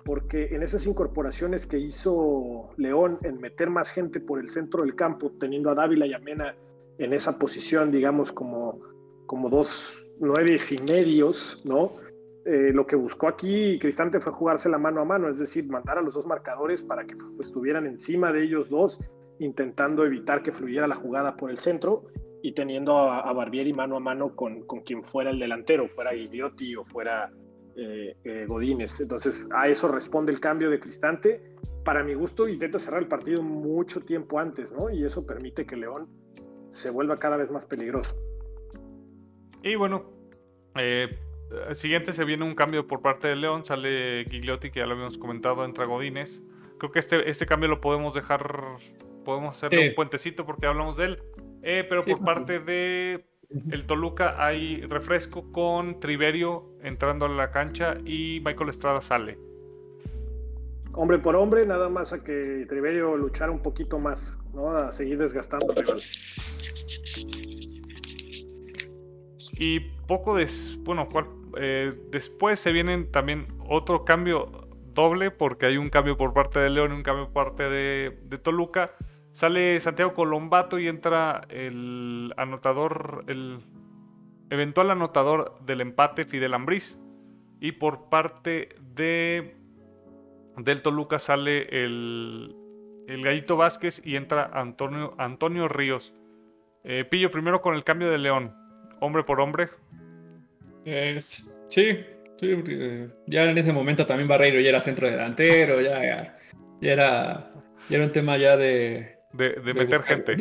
[0.07, 4.95] porque en esas incorporaciones que hizo León en meter más gente por el centro del
[4.95, 6.55] campo, teniendo a Dávila y a Mena
[6.97, 8.79] en esa posición, digamos, como,
[9.25, 11.97] como dos nueves y medios, ¿no?
[12.45, 15.97] Eh, lo que buscó aquí Cristante fue jugarse la mano a mano, es decir, mandar
[15.97, 19.01] a los dos marcadores para que estuvieran encima de ellos dos,
[19.39, 22.05] intentando evitar que fluyera la jugada por el centro
[22.41, 26.15] y teniendo a, a Barbieri mano a mano con, con quien fuera el delantero, fuera
[26.15, 27.29] Idioti o fuera
[27.77, 28.99] eh, eh, Godínez.
[29.01, 31.55] Entonces, a eso responde el cambio de Cristante.
[31.85, 34.89] Para mi gusto, intenta cerrar el partido mucho tiempo antes, ¿no?
[34.89, 36.07] Y eso permite que León
[36.71, 38.15] se vuelva cada vez más peligroso.
[39.63, 40.11] Y bueno,
[40.75, 41.09] eh,
[41.69, 43.63] el siguiente se viene un cambio por parte de León.
[43.63, 46.41] Sale Gigliotti, que ya lo habíamos comentado, entra Godínez.
[46.77, 48.53] Creo que este, este cambio lo podemos dejar,
[49.23, 49.87] podemos hacerle Sí.
[49.89, 51.23] un puentecito porque hablamos de él.
[51.63, 57.51] Eh, pero Sí, por parte de el Toluca hay refresco con Triverio entrando a la
[57.51, 59.39] cancha y Michael Estrada sale.
[60.95, 64.71] hombre por hombre, nada más a que Triverio luchara un poquito más, ¿no?
[64.71, 66.01] A seguir desgastando al rival.
[69.59, 71.07] Y poco des, bueno,
[71.57, 76.69] eh, después se vienen también otro cambio doble, porque hay un cambio por parte de
[76.69, 78.91] León y un cambio por parte de, de Toluca.
[79.37, 83.59] Sale Santiago Colombato y entra el anotador, el
[84.49, 86.99] eventual anotador del empate, Fidel Ambriz.
[87.59, 89.55] Y por parte de
[90.57, 92.55] del Toluca sale el,
[93.07, 96.15] el Gallito Vázquez y entra Antonio, Antonio Ríos.
[96.83, 98.55] Eh, Pillo, primero con el cambio de León,
[99.01, 99.69] hombre por hombre.
[100.83, 102.03] Eh, sí, sí,
[103.27, 106.37] ya en ese momento también Barreiro ya era centro delantero, ya, ya,
[106.81, 107.51] era,
[107.87, 109.16] ya era un tema ya de...
[109.37, 110.35] De, meter gente.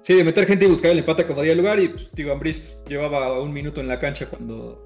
[0.00, 2.82] sí, de meter gente y buscar el empate como día lugar y pues, digo, Ambris
[2.88, 4.84] llevaba un minuto en la cancha cuando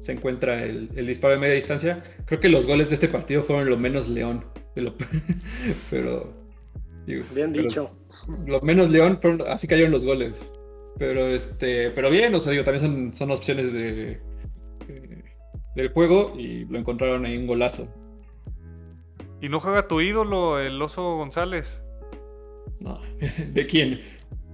[0.00, 2.02] se encuentra el, disparo de media distancia.
[2.24, 4.44] Creo que los goles de este partido fueron lo menos León.
[5.90, 6.32] pero.
[7.06, 7.90] Bien dicho.
[8.46, 10.42] lo menos León, fueron, así cayeron los goles.
[10.98, 11.90] Pero este.
[11.90, 14.20] Pero bien, o sea, digo, también son, son opciones de.
[15.76, 17.92] del juego y lo encontraron ahí un golazo.
[19.42, 21.82] ¿Y no juega tu ídolo, el oso González?
[22.80, 23.00] No,
[23.52, 24.00] ¿de quién?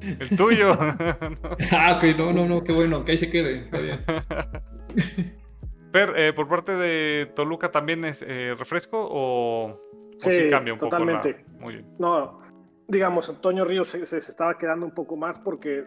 [0.03, 0.73] El tuyo.
[1.73, 3.65] ah, ok, no, no, no, qué bueno, que ahí se quede.
[3.65, 4.01] Está bien.
[5.93, 9.81] Per, eh, por parte de Toluca también es eh, refresco o,
[10.19, 11.35] sí, cambia un totalmente.
[11.35, 11.61] poco.
[11.61, 11.87] Muy bien.
[11.99, 12.41] No,
[12.89, 15.85] digamos, Antonio Ríos se, estaba quedando un poco más porque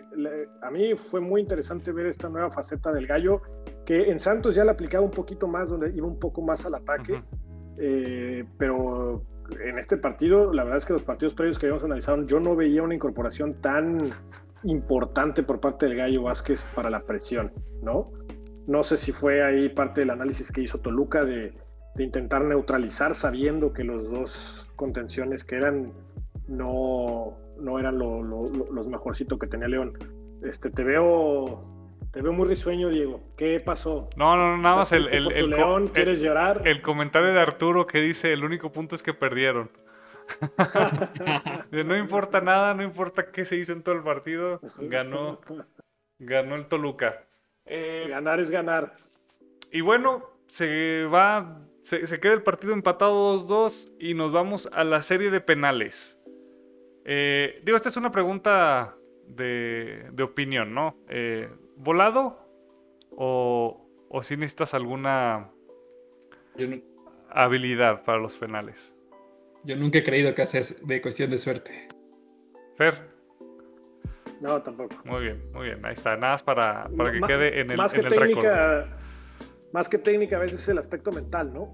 [0.62, 3.42] a mí fue muy interesante ver esta nueva faceta del gallo
[3.86, 6.76] que en Santos ya la aplicaba un poquito más, donde iba un poco más al
[6.76, 7.22] ataque,
[7.78, 9.24] eh, pero
[9.64, 12.56] en este partido, la verdad es que los partidos previos que habíamos analizado, yo no
[12.56, 13.98] veía una incorporación tan
[14.64, 18.12] importante por parte del Gallo Vázquez para la presión, ¿no?
[18.68, 21.54] No sé si fue ahí parte del análisis que hizo Toluca de,
[21.98, 25.92] intentar neutralizar sabiendo que los dos contenciones que eran
[26.48, 29.98] no, no eran los mejorcitos que tenía León.
[30.42, 31.79] Este, te veo
[32.12, 33.22] te veo muy risueño, Diego.
[33.38, 34.10] ¿Qué pasó?
[34.16, 36.64] No, no, nada más el, el, León, ¿Quieres llorar?
[36.66, 39.70] El comentario de Arturo que dice el único punto es que perdieron.
[41.86, 45.40] no importa nada, no importa qué se hizo en todo el partido, ganó,
[46.20, 47.26] ganó el Toluca.
[47.66, 48.96] Eh, ganar es ganar.
[49.72, 55.02] Y bueno, se va, se, queda el partido empatado 2-2 y nos vamos a la
[55.02, 56.20] serie de penales.
[57.06, 58.96] Eh, digo, esta es una pregunta
[59.28, 60.98] de, opinión, ¿no?
[61.08, 61.50] Eh,
[61.80, 62.38] ¿Volado
[63.12, 65.50] o, o si necesitas alguna
[67.30, 68.94] habilidad para los penales?
[69.64, 71.88] Yo nunca he creído que haces de cuestión de suerte.
[72.76, 72.96] Fer.
[74.42, 74.94] No, tampoco.
[75.06, 75.86] Muy bien, muy bien.
[75.86, 76.18] Ahí está.
[76.18, 78.98] Nada más para, para que quede en el, más que técnica,
[79.72, 81.70] Más que técnica, a veces es el aspecto mental, ¿no?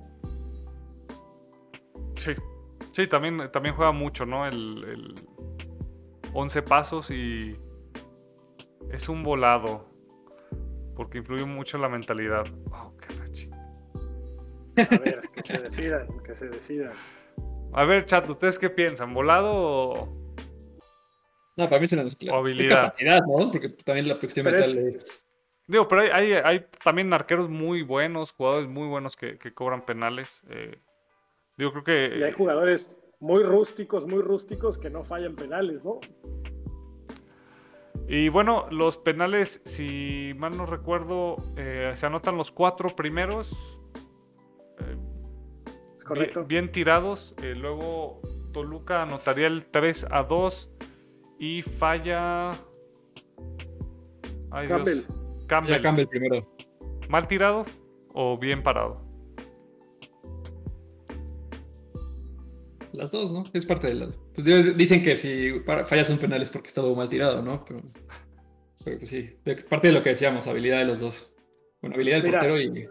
[2.18, 2.34] Sí.
[2.92, 4.46] Sí, también, también juega mucho, ¿no?
[4.46, 5.28] El, el
[6.34, 7.58] 11 pasos y
[8.92, 9.95] es un volado.
[10.96, 12.46] Porque influye mucho la mentalidad.
[12.72, 13.14] Oh, qué
[14.82, 16.94] A ver, que se decidan, que se decidan.
[17.74, 19.14] A ver, chat, ¿ustedes qué piensan?
[19.14, 20.26] ¿Volado o.?
[21.58, 22.04] No, para mí es una
[22.38, 22.86] habilidad.
[22.86, 23.52] capacidad, ¿no?
[23.52, 25.26] Porque también la cuestión mental es...
[25.68, 30.44] Digo, pero hay, hay, también arqueros muy buenos, jugadores muy buenos que, cobran penales.
[30.50, 30.78] Eh,
[31.58, 32.20] digo, creo que.
[32.20, 36.00] Y hay jugadores muy rústicos, muy rústicos que no fallan penales, ¿no?
[38.08, 43.76] Y bueno, los penales, si mal no recuerdo, eh, se anotan los cuatro primeros
[46.06, 46.46] correcto.
[46.46, 47.36] Bien, tirados.
[47.42, 48.22] Eh, luego
[48.54, 50.72] Toluca anotaría el 3 a 2
[51.40, 52.54] y falla.
[54.50, 55.04] Campbell.
[55.48, 56.08] Campbell.
[56.08, 56.48] primero.
[57.10, 57.66] ¿Mal tirado
[58.14, 59.05] o bien parado?
[62.96, 63.46] Las dos, ¿no?
[63.54, 64.18] Es parte de las.
[64.34, 67.64] Pues dicen que si fallas un penal es porque está mal tirado, ¿no?
[67.66, 67.82] Pero,
[68.84, 69.36] pero que sí.
[69.70, 71.32] parte de lo que decíamos, habilidad de los dos.
[71.82, 72.88] Bueno, habilidad del portero y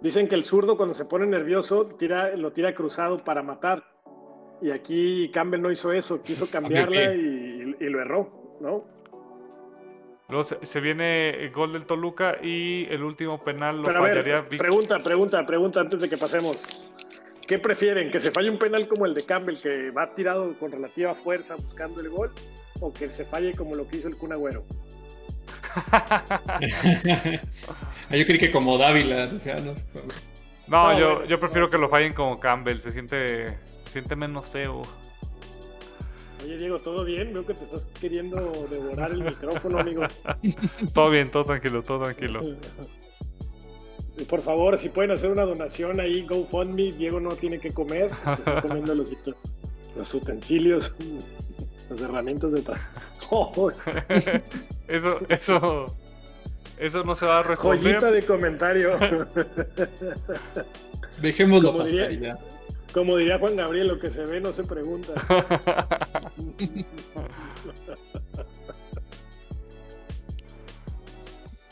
[0.00, 3.84] Dicen que el zurdo cuando se pone nervioso tira, lo tira cruzado para matar.
[4.60, 8.84] Y aquí Campbell no hizo eso, quiso cambiarla y, lo erró, ¿no?
[10.28, 14.46] Luego se, viene el gol del Toluca y el último penal lo fallaría.
[14.46, 16.94] pregunta, pregunta, pregunta antes de que pasemos.
[17.46, 18.10] ¿Qué prefieren?
[18.10, 21.56] ¿Que se falle un penal como el de Campbell, que va tirado con relativa fuerza
[21.56, 22.30] buscando el gol?
[22.80, 24.64] ¿O que se falle como lo que hizo el Kun Agüero?
[28.10, 29.28] yo creí que como Dávila,
[30.66, 30.98] no.
[30.98, 34.82] yo, yo prefiero que lo fallen como Campbell, se siente, siente menos feo.
[36.42, 37.32] Oye, Diego, ¿todo bien?
[37.34, 40.02] Veo que te estás queriendo devorar el micrófono, amigo.
[40.94, 42.40] todo bien, todo tranquilo, todo tranquilo.
[44.28, 48.32] por favor, si pueden hacer una donación ahí, GoFundMe, Diego no tiene que comer, se
[48.32, 49.10] está comiendo los,
[49.96, 50.96] los utensilios,
[51.90, 53.72] las herramientas de trabajo.
[54.88, 55.96] eso, eso,
[56.78, 57.80] eso no se va a responder.
[57.82, 58.90] Joyita de comentario.
[61.20, 62.38] Dejémoslo Como pasar diría- ya.
[62.92, 65.12] Como diría Juan Gabriel, lo que se ve no se pregunta.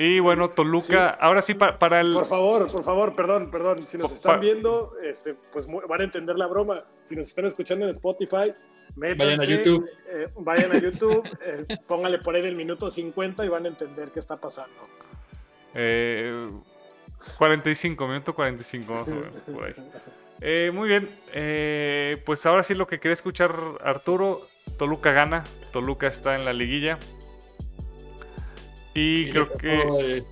[0.05, 2.13] Y bueno, Toluca, ahora sí pa- para el...
[2.13, 3.79] Por favor, por favor, perdón, perdón.
[3.83, 6.83] Si nos están viendo, este, pues van a entender la broma.
[7.05, 8.53] Si nos están escuchando en Spotify,
[8.97, 9.89] métanse, Vayan a YouTube.
[10.09, 14.11] eh, vayan a YouTube, eh, póngale por ahí el minuto 50 y van a entender
[14.11, 14.75] qué está pasando.
[15.75, 16.51] Eh,
[17.39, 19.75] 45, minuto 45, más o menos, por ahí.
[20.41, 26.09] Eh, muy bien, eh, pues ahora sí lo que quería escuchar Arturo, Toluca gana, Toluca
[26.09, 26.99] está en la liguilla.
[28.95, 30.25] Y creo que...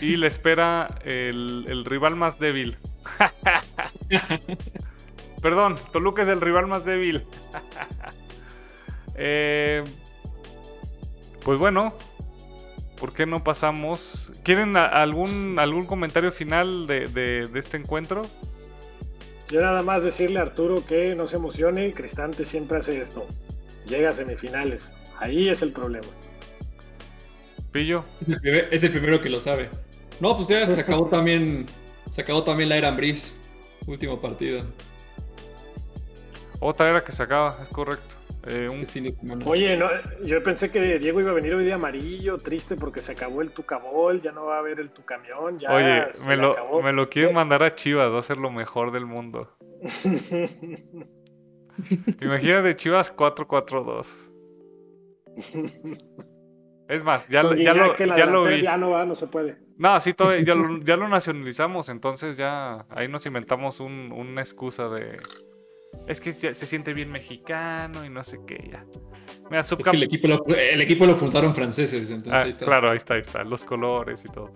[0.00, 2.76] Y le espera el, el rival más débil.
[5.42, 7.24] Perdón, Toluca es el rival más débil.
[9.16, 9.84] Eh,
[11.44, 11.94] pues bueno,
[12.98, 14.32] ¿por qué no pasamos?
[14.42, 18.22] ¿Quieren algún, algún comentario final de, de- de este encuentro?
[19.50, 23.24] Yo nada más decirle a Arturo que no se emocione, Cristante siempre hace esto.
[23.86, 24.92] Llega a semifinales.
[25.20, 26.08] Ahí es el problema.
[27.74, 28.04] Pillo.
[28.22, 29.68] es, el primer- es el primero que lo sabe.
[30.20, 31.66] No, pues ya se acabó también.
[32.10, 33.36] Se acabó también la era Ambris.
[33.88, 34.62] Último partido.
[36.60, 38.14] Otra era que se acaba, es correcto.
[38.46, 39.44] Eh, un- Este fin de semana.
[39.48, 39.88] Oye, no,
[40.24, 43.50] yo pensé que Diego iba a venir hoy de amarillo, triste porque se acabó el
[43.50, 46.80] Tucamol, ya no va a haber el Tucamión, ya oye, me lo, acabó.
[46.80, 49.50] me lo quieren mandar a Chivas, va a ser lo mejor del mundo.
[52.20, 54.30] Imagínate Chivas 4-4-2.
[56.88, 58.60] Es más, ya, ya, lo, que la ya lo vi.
[58.62, 59.56] Ya no va, no se puede.
[59.78, 64.40] No, sí, todo- ya, lo, ya lo nacionalizamos, entonces ya ahí nos inventamos un- una
[64.42, 65.16] excusa de...
[66.06, 68.84] Es que se, se siente bien mexicano y no sé qué, ya.
[69.48, 72.66] Mira, Es que el equipo lo, el equipo lo fundaron franceses, entonces Ah, ahí está.
[72.66, 74.52] claro, ahí está, ahí está, los colores y todo.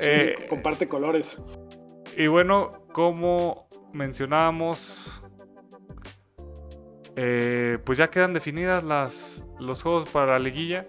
[0.00, 1.40] Sí, Eh, comparte colores.
[2.16, 5.22] Y bueno, como mencionábamos,
[7.16, 10.86] eh, pues ya quedan definidas las, los juegos para la liguilla.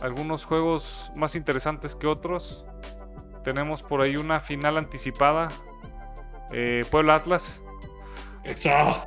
[0.00, 2.66] Algunos juegos más interesantes que otros.
[3.44, 5.48] Tenemos por ahí una final anticipada.
[6.52, 7.62] Eh, Puebla Atlas.
[8.44, 8.70] ¡Eso!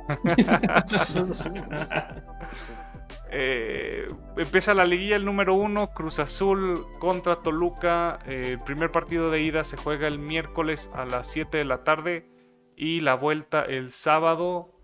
[3.32, 8.18] Eh, empieza la liguilla el número uno, Cruz Azul contra Toluca.
[8.26, 11.84] Eh, el primer partido de ida se juega el miércoles a las 7 de la
[11.84, 12.28] tarde
[12.76, 14.74] y la vuelta el sábado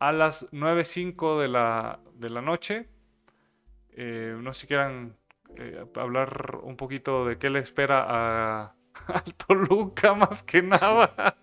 [0.00, 2.88] a las 9.05 de la, de la noche.
[3.90, 5.16] Eh, no sé si quieran
[5.58, 8.74] eh, hablar un poquito de qué le espera a,
[9.06, 11.36] al Toluca más que nada.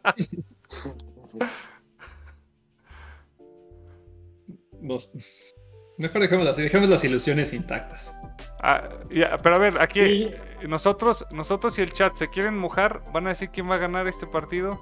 [5.98, 8.16] Mejor dejemos así, dejemos las ilusiones intactas.
[8.62, 10.34] Ah, ya, pero a ver, aquí Sí.
[10.68, 14.08] nosotros, nosotros y el chat se quieren mojar, van a decir quién va a ganar
[14.08, 14.80] este partido.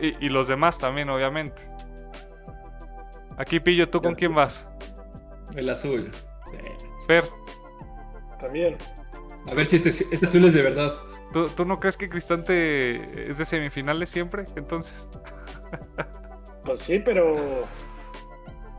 [0.00, 1.62] Y, y los demás también, obviamente.
[3.36, 4.66] Aquí Pillo, ¿tú con quién vas?
[5.54, 6.10] El azul.
[7.06, 7.28] Fer,
[8.40, 8.76] También.
[9.46, 10.92] A ver si este, este azul es de verdad.
[11.32, 14.44] ¿tú, tú no crees que Cristante es de semifinales siempre?
[14.56, 15.08] Entonces.
[16.64, 17.66] Pues sí, pero.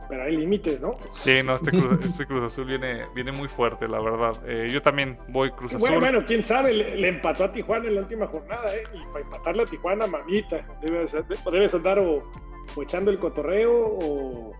[0.09, 0.97] Pero hay límites, ¿no?
[1.15, 4.33] Sí, no, este Cruz, este Cruz Azul viene, viene muy fuerte, la verdad.
[4.45, 5.87] Eh, yo también voy Cruz Azul.
[5.87, 8.83] Bueno, bueno, quién sabe, le, le empató a Tijuana en la última jornada, ¿eh?
[8.93, 11.15] Y para empatarle a Tijuana, mamita, debes,
[11.49, 12.29] debes andar o,
[12.75, 14.51] o echando el cotorreo o.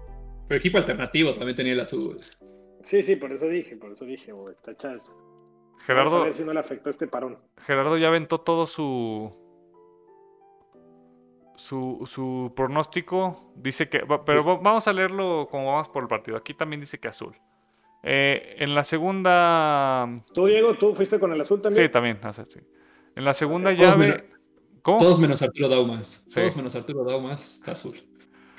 [0.48, 2.18] Pero equipo alternativo también tenía el azul.
[2.84, 5.06] Sí, sí, por eso dije, por eso dije, güey, tachas.
[5.08, 7.38] Vamos a Gerardo, ver si no le afectó este parón.
[7.66, 9.32] Gerardo ya aventó todo su.
[11.56, 13.52] Su, su pronóstico.
[13.56, 14.02] Dice que.
[14.26, 16.38] Pero va- vamos a leerlo como vamos por el partido.
[16.38, 17.36] Aquí también dice que azul.
[18.04, 20.24] Eh, en la segunda.
[20.34, 21.86] Tú, Diego, tú fuiste con el azul también.
[21.86, 22.20] Sí, también.
[22.24, 22.60] o sea, sí.
[23.16, 24.08] En la segunda Todos llave.
[24.08, 24.24] menos-
[24.82, 24.98] ¿Cómo?
[24.98, 26.24] Todos menos Arturo Daumas.
[26.28, 26.40] Sí.
[26.40, 27.94] Todos menos Arturo Daumas está azul.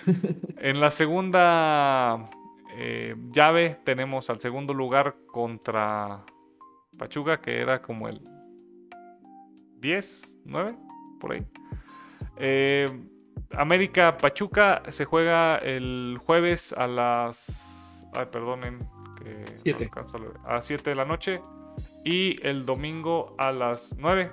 [0.59, 2.31] En la segunda
[2.75, 6.25] eh, llave tenemos al segundo lugar contra
[6.99, 8.21] Pachuca, que era como el
[9.81, 10.77] 10, 9,
[11.21, 11.47] por ahí.
[12.37, 12.87] Eh,
[13.57, 18.07] América Pachuca se juega el jueves a las.
[18.15, 18.79] Ay, perdonen.
[19.19, 19.91] Que Siete.
[19.95, 20.05] a.
[20.45, 21.41] A las 7 de la noche.
[22.05, 24.31] Y el domingo a las 9.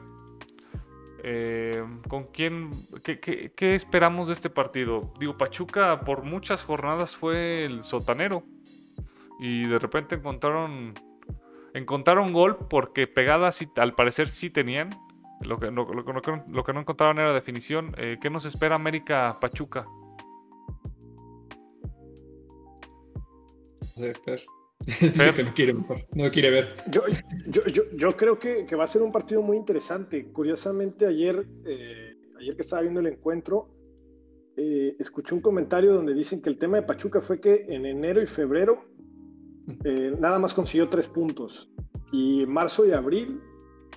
[1.24, 2.72] Eh, ¿Con quién?
[3.03, 5.13] Qué, qué- esperamos de este partido?
[5.20, 8.43] Digo, Pachuca por muchas jornadas fue el sotanero.
[9.39, 10.93] Y de repente encontraron.
[11.74, 14.89] Encontraron gol porque pegadas al parecer sí tenían.
[15.41, 17.93] Lo que, lo, lo que no- lo que no encontraban era definición.
[17.97, 19.86] Eh, ¿Qué nos espera América Pachuca?
[25.01, 25.73] Dice no quiere.
[26.15, 26.75] No quiere ver.
[26.89, 27.01] Yo,
[27.47, 30.32] yo, yo, yo creo que, que va a ser un partido muy interesante.
[30.32, 33.69] Curiosamente, ayer, eh, ayer que estaba viendo el encuentro,
[34.55, 38.21] eh, escuché un comentario donde dicen que el tema de Pachuca fue que en enero
[38.21, 38.84] y febrero
[39.86, 41.71] eh, nada más consiguió tres puntos
[42.11, 43.39] y en marzo y abril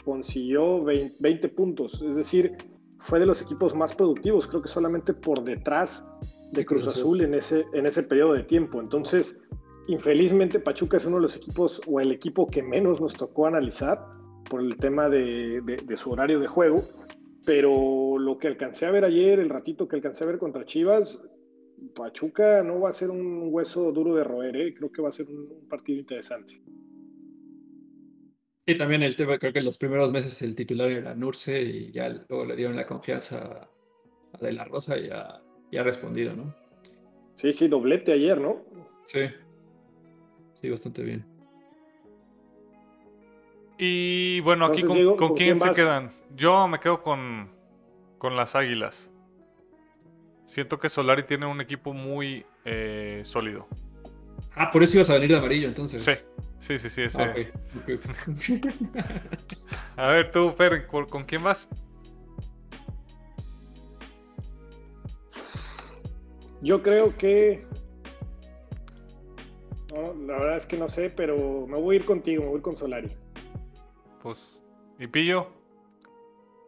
[0.04, 2.02] consiguió 20, 20 puntos.
[2.02, 2.56] Es decir,
[2.98, 6.12] fue de los equipos más productivos, creo que solamente por detrás
[6.52, 8.80] de Cruz Cruz Azul en ese, en ese periodo de tiempo.
[8.80, 9.40] Entonces,
[9.88, 14.04] infelizmente Pachuca es uno de los equipos o el equipo que menos nos tocó analizar
[14.48, 16.84] por el tema de, de- de su horario de juego,
[17.44, 21.20] pero lo que alcancé a ver ayer, el ratito que alcancé a ver contra Chivas,
[21.94, 24.74] Pachuca no va a ser un hueso duro de roer, ¿eh?
[24.74, 26.54] creo que va a ser un, partido interesante.
[28.66, 31.90] Sí, también el tema, creo que en los primeros meses el titular era Nurse y
[31.90, 33.68] ya luego le dieron la confianza
[34.32, 36.54] a De La Rosa y ha, y ha respondido, ¿no?
[37.34, 38.64] Sí, sí, doblete ayer, ¿no?
[39.02, 39.20] Sí.
[40.62, 41.26] Sí, bastante bien.
[43.78, 45.76] Y bueno, aquí Entonces, con, Diego, con ¿con quién quién se vas?
[45.76, 46.12] quedan.
[46.36, 47.50] Yo me quedo con,
[48.18, 49.10] con las Águilas.
[50.44, 53.66] Siento que Solari tiene un equipo muy eh, sólido.
[54.54, 56.04] Ah, por eso ibas a venir de amarillo, entonces.
[56.60, 57.20] Sí, sí, sí, sí.
[57.20, 57.34] Ah,
[57.76, 57.98] ok.
[59.96, 61.68] A ver, tú, Fer, ¿con, con quién vas?
[66.60, 67.66] Yo creo que.
[69.94, 72.54] No, la verdad es que no sé, pero me voy a ir contigo, me voy
[72.56, 73.10] a ir con Solari.
[74.22, 74.62] Pues,
[74.98, 75.48] ¿y Pillo?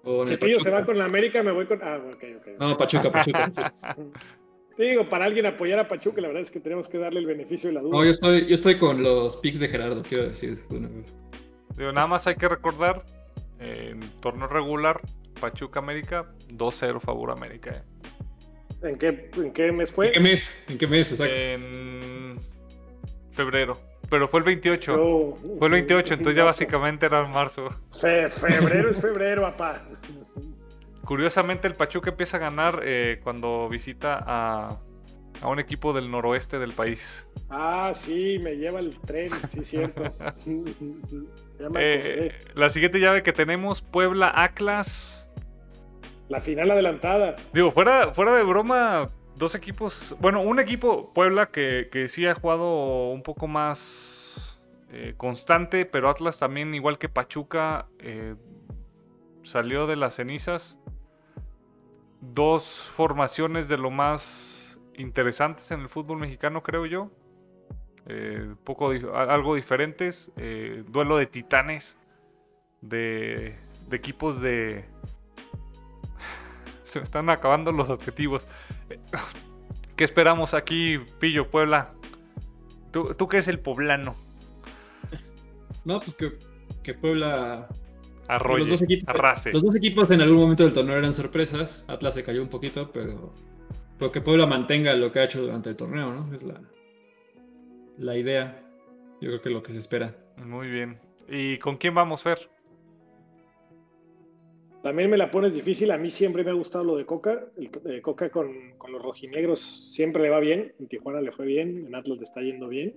[0.02, 0.80] Con Si Pillo se Pachuca.
[0.80, 1.80] va con la América, me voy con.
[1.82, 2.46] Ah, ok, ok.
[2.58, 3.50] No, Pachuca, Pachuca.
[3.50, 3.74] Pachuca.
[4.78, 7.68] Digo, para alguien apoyar a Pachuca, la verdad es que tenemos que darle el beneficio
[7.70, 7.96] de la duda.
[7.96, 10.58] No, yo estoy, yo estoy con los picks de Gerardo, quiero decir.
[10.68, 13.04] Digo, nada más hay que recordar,
[13.60, 15.00] eh, en torneo regular,
[15.40, 17.70] Pachuca América, 2-0 favor América.
[17.70, 17.82] eh.
[18.82, 20.08] ¿En, qué, ¿En qué mes fue?
[20.08, 20.64] ¿En qué mes?
[20.68, 21.12] ¿En qué mes?
[21.12, 21.34] Exacto.
[21.36, 22.38] En
[23.34, 23.78] febrero.
[24.10, 24.96] Pero fue el 28.
[24.96, 27.68] Yo- Fue el 28, entonces ya básicamente era marzo.
[27.98, 29.82] Fe- febrero es febrero, papá.
[31.04, 34.78] Curiosamente, el Pachuca empieza a ganar eh, cuando visita a,
[35.42, 37.28] a un equipo del noroeste del país.
[37.50, 40.02] Ah, sí, me lleva el tren, sí, cierto.
[41.76, 45.30] Eh, la siguiente llave que tenemos, Puebla Atlas.
[46.28, 47.36] La final adelantada.
[47.52, 49.06] Digo, fuera, fuera de broma,
[49.36, 50.16] dos equipos.
[50.20, 54.24] Bueno, un equipo, Puebla, que, que sí ha jugado un poco más
[54.96, 58.36] eh, constante, pero Atlas también, igual que Pachuca, eh,
[59.42, 60.78] salió de las cenizas.
[62.20, 62.64] Dos
[62.94, 67.10] formaciones de lo más interesantes en el fútbol mexicano, creo yo.
[68.06, 70.32] Eh, poco, algo diferentes.
[70.86, 71.98] duelo de titanes.
[72.80, 73.56] De
[73.90, 74.84] equipos de,
[76.90, 78.46] se me están acabando los adjetivos.
[79.96, 81.94] ¿Qué esperamos aquí, Pillo, Puebla?
[82.90, 84.16] ¿Tú, tú qué es el poblano?
[85.84, 86.38] No, pues que,
[86.82, 87.68] que Puebla.
[88.26, 89.52] Arroyo, los, dos equipos, arrase.
[89.52, 91.84] los dos equipos en algún momento del torneo eran sorpresas.
[91.88, 93.34] Atlas se cayó un poquito, pero.
[93.98, 96.34] Pero que Puebla mantenga lo que ha hecho durante el torneo, ¿no?
[96.34, 96.60] Es la,
[97.98, 98.62] la idea.
[99.20, 100.16] Yo creo que es lo que se espera.
[100.36, 100.98] Muy bien.
[101.28, 102.50] ¿Y con quién vamos, Fer?
[104.84, 105.90] También me la pones difícil.
[105.92, 107.46] A mí siempre me ha gustado lo de Coca.
[107.56, 109.58] El de Coca con, con los rojinegros
[109.90, 110.74] siempre le va bien.
[110.78, 111.86] En Tijuana le fue bien.
[111.86, 112.94] En Atlas le está yendo bien.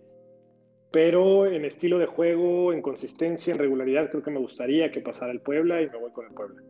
[0.92, 5.32] Pero en estilo de juego, en consistencia, en regularidad, creo que me gustaría que pasara
[5.32, 6.62] el Puebla y me voy con el Puebla.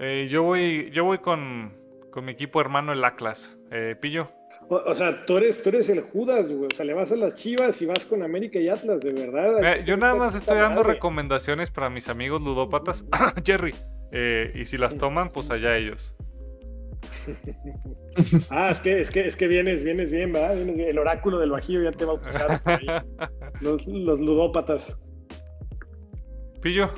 [0.00, 1.72] Eh, yo voy, yo voy con,
[2.10, 3.58] con mi equipo hermano, el Atlas.
[3.70, 4.28] Eh, Pillo.
[4.68, 6.68] O, o sea, tú eres, tú eres el Judas, güey.
[6.72, 9.54] O sea, le vas a las Chivas y vas con América y Atlas, de verdad.
[9.56, 10.94] Mira, yo nada más estoy dando madre.
[10.94, 13.04] recomendaciones para mis amigos ludópatas.
[13.44, 13.74] Jerry.
[14.12, 16.14] Eh, y si las toman, pues allá ellos.
[18.50, 20.56] Ah, es que, es que, es que vienes, vienes bien, ¿verdad?
[20.56, 20.88] Vienes bien.
[20.88, 22.86] El oráculo del Bajío ya te bautizaron por ahí.
[23.60, 25.00] Los, los ludópatas.
[26.62, 26.90] Pillo,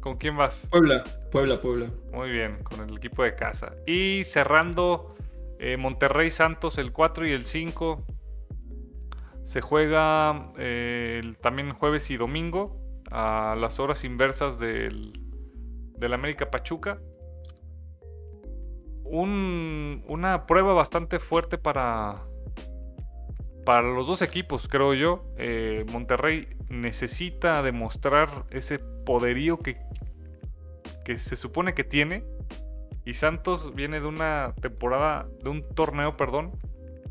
[0.00, 0.66] ¿con quién vas?
[0.70, 1.86] Puebla, Puebla, Puebla.
[2.12, 3.72] Muy bien, con el equipo de casa.
[3.86, 5.14] Y cerrando
[5.60, 8.04] eh, Monterrey Santos el 4 y el 5.
[9.44, 12.80] Se juega eh, también jueves y domingo
[13.10, 15.12] a las horas inversas del,
[15.98, 16.98] del América Pachuca.
[19.04, 22.22] Un- una prueba bastante fuerte para,
[23.66, 25.24] para los dos equipos, creo yo.
[25.36, 29.78] Eh, Monterrey necesita demostrar ese poderío que,
[31.04, 32.24] que se supone que tiene.
[33.10, 36.52] Y Santos viene de una temporada, de un torneo, perdón,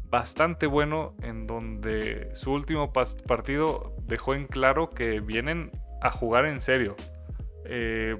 [0.09, 5.71] bastante bueno en donde su último partido dejó en claro que vienen
[6.01, 6.95] a jugar en serio.
[7.65, 8.17] Eh,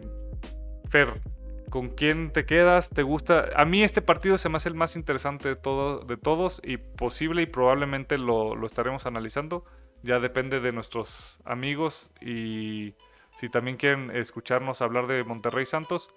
[0.90, 1.22] Fer,
[1.70, 2.90] ¿con quién te quedas?
[2.90, 3.48] ¿Te gusta?
[3.56, 6.76] A mí este partido se me hace el más interesante de, todo, de todos y
[6.76, 9.64] posible y probablemente lo estaremos analizando.
[10.04, 12.94] Ya depende de nuestros amigos y
[13.38, 16.12] si también quieren escucharnos hablar de Monterrey Santos.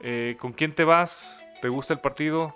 [0.00, 1.46] Eh, ¿Con quién te vas?
[1.60, 2.52] ¿Te gusta el partido?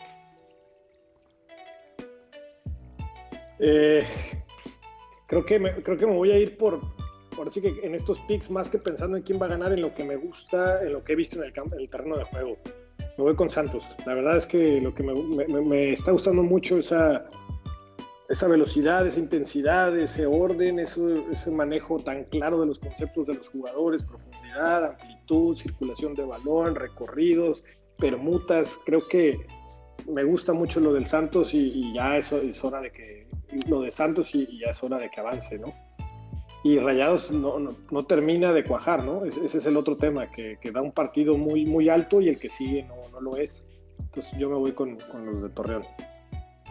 [3.59, 4.05] Eh,
[5.27, 6.81] creo, que me, creo que me voy a ir por,
[7.35, 9.83] por así que en estos picks, más que pensando en quién va a ganar, en
[9.83, 12.17] lo que me gusta, en lo que he visto en el, campo, en el terreno
[12.17, 12.59] de juego.
[13.19, 13.85] Me voy con Santos.
[14.07, 15.15] La verdad es que lo que me,
[15.47, 17.29] me, está gustando mucho esa,
[18.33, 23.35] esa velocidad, esa intensidad, ese orden, ese, ese, manejo tan claro de los conceptos de
[23.35, 27.63] los jugadores, profundidad, amplitud, circulación de balón, recorridos,
[27.99, 28.81] permutas.
[28.87, 29.39] Creo que
[30.07, 33.29] me gusta mucho lo del Santos y, y ya es, es, hora de que,
[33.69, 35.75] lo de Santos y, y, ya es hora de que avance, ¿no?
[36.65, 39.27] Y Rayados no, no, no termina de cuajar, ¿no?
[39.27, 42.39] Ese, es el otro tema, que, que, da un partido muy, muy alto y el
[42.39, 43.67] que sigue no, no lo es.
[43.99, 45.83] Entonces yo me voy con, con los de Torreón.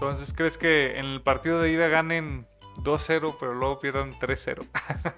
[0.02, 2.47] Entonces, ¿crees que en el partido de ida ganen
[2.78, 4.66] 2-0, pero luego pierdan 3-0?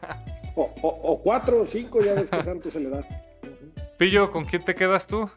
[0.58, 3.08] o, o, o 4 o 5, ya ves que Santos se le da.
[3.98, 5.30] Pillo, ¿con quién te quedas tú?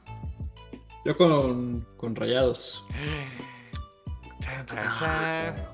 [1.05, 2.85] Yo con, con Rayados.
[4.41, 5.69] Chan, chan, chan.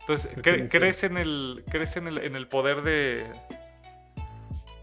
[0.00, 3.24] Entonces, ¿cre ¿crees, en el, ¿crees en el, en el poder de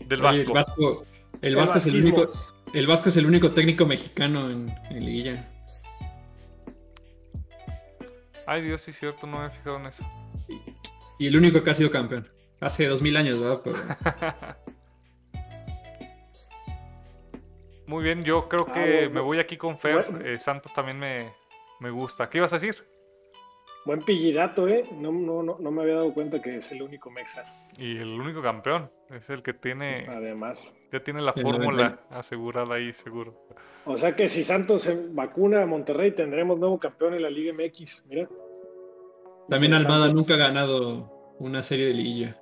[0.05, 0.43] del Vasco?
[0.43, 1.05] Oye, el Vasco,
[1.41, 2.31] el Vasco el es el único,
[2.71, 5.56] el Vasco es el único técnico mexicano en, en Liguilla.
[8.49, 10.09] Ay, Dios, sí es cierto, no me he fijado en eso.
[10.47, 10.61] Y,
[11.19, 12.31] y el único que ha sido campeón.
[12.61, 13.61] Hace dos mil años, ¿verdad?
[13.61, 13.77] Pero...
[17.87, 20.09] Muy bien, yo creo que ah, bueno, me voy aquí con Fer.
[20.09, 20.25] Bueno.
[20.25, 21.33] Eh, Santos también me,
[21.81, 22.29] me, gusta.
[22.29, 22.87] ¿Qué ibas a decir?
[23.87, 24.83] Buen pillidato, ¿eh?
[24.99, 27.45] No, no, no, no, me había dado cuenta que es el único Mexa.
[27.77, 28.91] Y el único campeón.
[29.09, 30.05] Es el que tiene.
[30.09, 30.77] Además.
[30.91, 33.47] Ya tiene la fórmula asegurada ahí, seguro.
[33.85, 37.53] O sea que si Santos se vacuna a Monterrey, tendremos nuevo campeón en la Liga
[37.53, 38.07] MX.
[38.09, 38.27] Mira.
[39.47, 42.37] También Almada nunca ha ganado una serie de liguilla.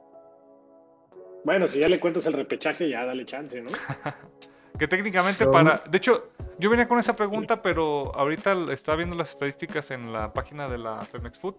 [1.44, 3.70] Bueno, si ya le cuentas el repechaje, ya dale chance, ¿no?
[4.78, 5.82] que técnicamente para...
[5.90, 10.34] De hecho, yo venía con esa pregunta, pero ahorita estaba viendo las estadísticas en la
[10.34, 11.56] página de la Femex Food,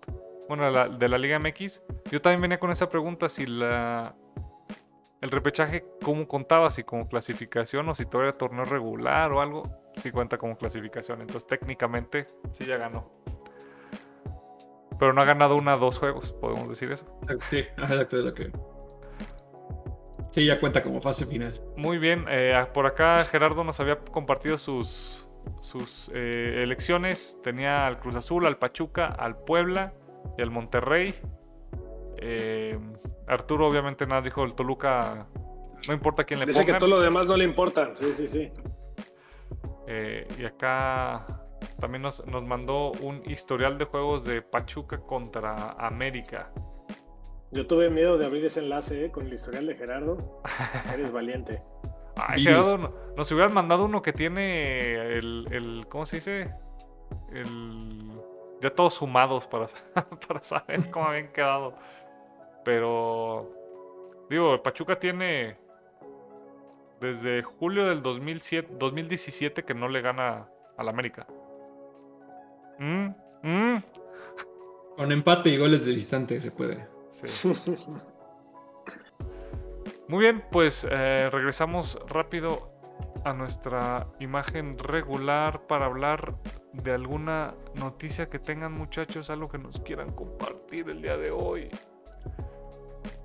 [0.48, 1.82] bueno, de la, de la Liga MX.
[2.10, 4.14] Yo también venía con esa pregunta si la...
[5.22, 6.70] El repechaje, ¿cómo contaba?
[6.70, 9.62] Si como clasificación o si todavía era torneo regular o algo,
[9.96, 11.22] si cuenta como clasificación.
[11.22, 13.10] Entonces técnicamente sí ya ganó.
[14.98, 17.06] Pero no ha ganado una dos juegos, podemos decir eso.
[17.50, 18.52] Sí, exacto, es lo que...
[20.36, 21.54] Sí, ya cuenta como fase final.
[21.78, 22.26] Muy bien.
[22.28, 25.26] Eh, por acá Gerardo nos había compartido sus,
[25.62, 27.38] sus eh, elecciones.
[27.42, 29.94] Tenía al Cruz Azul, al Pachuca, al Puebla
[30.36, 31.14] y al Monterrey.
[32.18, 32.78] Eh,
[33.26, 35.26] Arturo obviamente nada dijo el Toluca.
[35.88, 36.74] No importa quién le Dice pongan.
[36.74, 37.94] que todo lo demás no le importa.
[37.98, 38.52] Sí, sí, sí.
[39.88, 41.26] Eh, y acá
[41.80, 46.52] también nos, nos mandó un historial de juegos de Pachuca contra América.
[47.56, 49.10] Yo tuve miedo de abrir ese enlace ¿eh?
[49.10, 50.42] con el historial de Gerardo.
[50.92, 51.62] Eres valiente.
[52.16, 56.54] Ay, Gerardo, nos hubieran mandado uno que tiene el, el ¿cómo se dice?
[57.32, 58.10] El,
[58.60, 59.68] ya todos sumados para,
[60.28, 61.74] para saber cómo habían quedado.
[62.62, 63.50] Pero,
[64.28, 65.56] digo, Pachuca tiene
[67.00, 70.46] desde julio del 2007, 2017 que no le gana
[70.76, 71.26] al América.
[72.78, 73.06] ¿Mm?
[73.42, 73.82] ¿Mm?
[74.96, 76.95] Con empate y goles de distante se puede.
[77.24, 77.52] Sí.
[80.08, 82.70] Muy bien, pues eh, regresamos rápido
[83.24, 86.36] a nuestra imagen regular para hablar
[86.72, 91.68] de alguna noticia que tengan muchachos, algo que nos quieran compartir el día de hoy.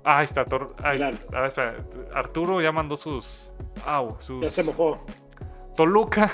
[0.04, 1.16] Ah, ahí está, Tor ahí, claro.
[1.32, 1.76] a ver, espera,
[2.14, 3.52] Arturo ya mandó sus...
[3.86, 4.42] Au, sus...
[4.42, 5.04] Ya se mojó.
[5.76, 6.30] Toluca,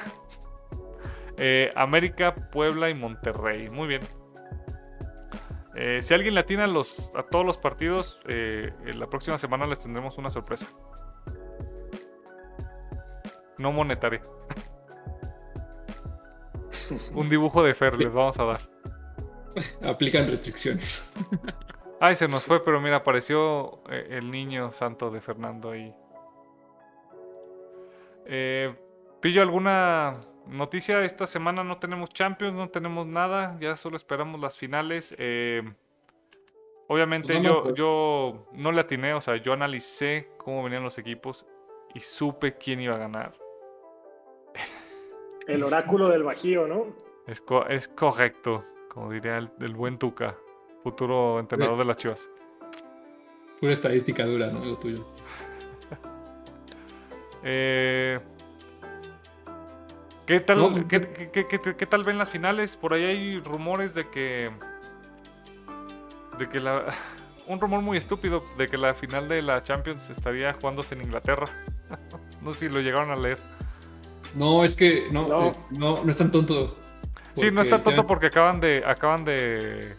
[1.36, 3.68] eh, América, Puebla y Monterrey.
[3.68, 4.00] Muy bien.
[5.80, 9.78] Eh, si alguien le atina los, a todos los partidos, eh, la próxima semana les
[9.78, 10.66] tendremos una sorpresa.
[13.58, 14.20] No monetaria.
[17.14, 18.60] Un dibujo de Fer les vamos a dar.
[19.84, 21.12] Aplican restricciones.
[22.00, 25.94] Ay, se nos fue, pero mira, apareció eh, el niño santo de Fernando ahí.
[28.26, 28.74] Eh,
[29.20, 30.18] ¿Pillo alguna
[30.48, 35.14] noticia, esta semana no tenemos Champions, no tenemos nada, ya solo esperamos las finales.
[35.18, 35.62] Eh,
[36.88, 40.98] obviamente no, yo, no, yo no le atiné, o sea, yo analicé cómo venían los
[40.98, 41.46] equipos
[41.94, 43.34] y supe quién iba a ganar.
[45.46, 46.86] El oráculo del Bajío, ¿no?
[47.26, 50.36] Es, co es correcto, como diría el, el, buen Tuca,
[50.82, 52.30] futuro entrenador de las Chivas.
[53.60, 54.64] Pura estadística dura, ¿no?
[54.64, 55.06] Lo tuyo.
[57.42, 58.18] eh,
[60.28, 61.00] ¿Qué tal, No, pues, qué,
[61.32, 62.76] qué- qué- qué- qué tal ven las finales?
[62.76, 64.50] Por ahí hay rumores de que.
[66.38, 66.84] De que la.
[67.46, 71.46] Un rumor muy estúpido de que la final de la Champions estaría jugándose en Inglaterra.
[72.42, 73.38] no sé si lo llegaron a leer.
[74.34, 75.46] No, es que no, No.
[75.46, 76.76] es- no, no es tan tonto.
[77.32, 78.84] Sí, no está el tonto porque acaban de.
[78.86, 79.96] acaban de.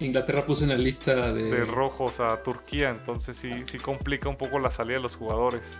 [0.00, 1.44] Inglaterra puso en la lista de.
[1.44, 2.90] de rojos a Turquía.
[2.90, 5.78] Entonces sí, sí complica un poco la salida de los jugadores.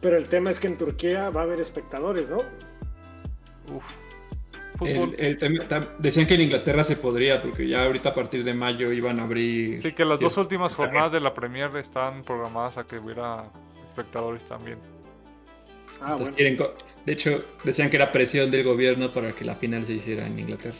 [0.00, 2.38] Pero el tema es que en Turquía va a haber espectadores, ¿no?
[3.74, 3.84] Uf.
[4.80, 5.14] El- Fútbol.
[5.18, 8.92] el tema- decían que en Inglaterra se podría, porque ya ahorita a partir de mayo
[8.92, 9.80] iban a abrir.
[9.80, 13.50] Sí, que las dos últimas jornadas de la Premier están programadas a que hubiera
[13.84, 14.78] espectadores también.
[16.00, 16.36] Ah, Entonces bueno.
[16.36, 20.26] quieren de hecho, decían que era presión del gobierno para que la final se hiciera
[20.26, 20.76] en Inglaterra.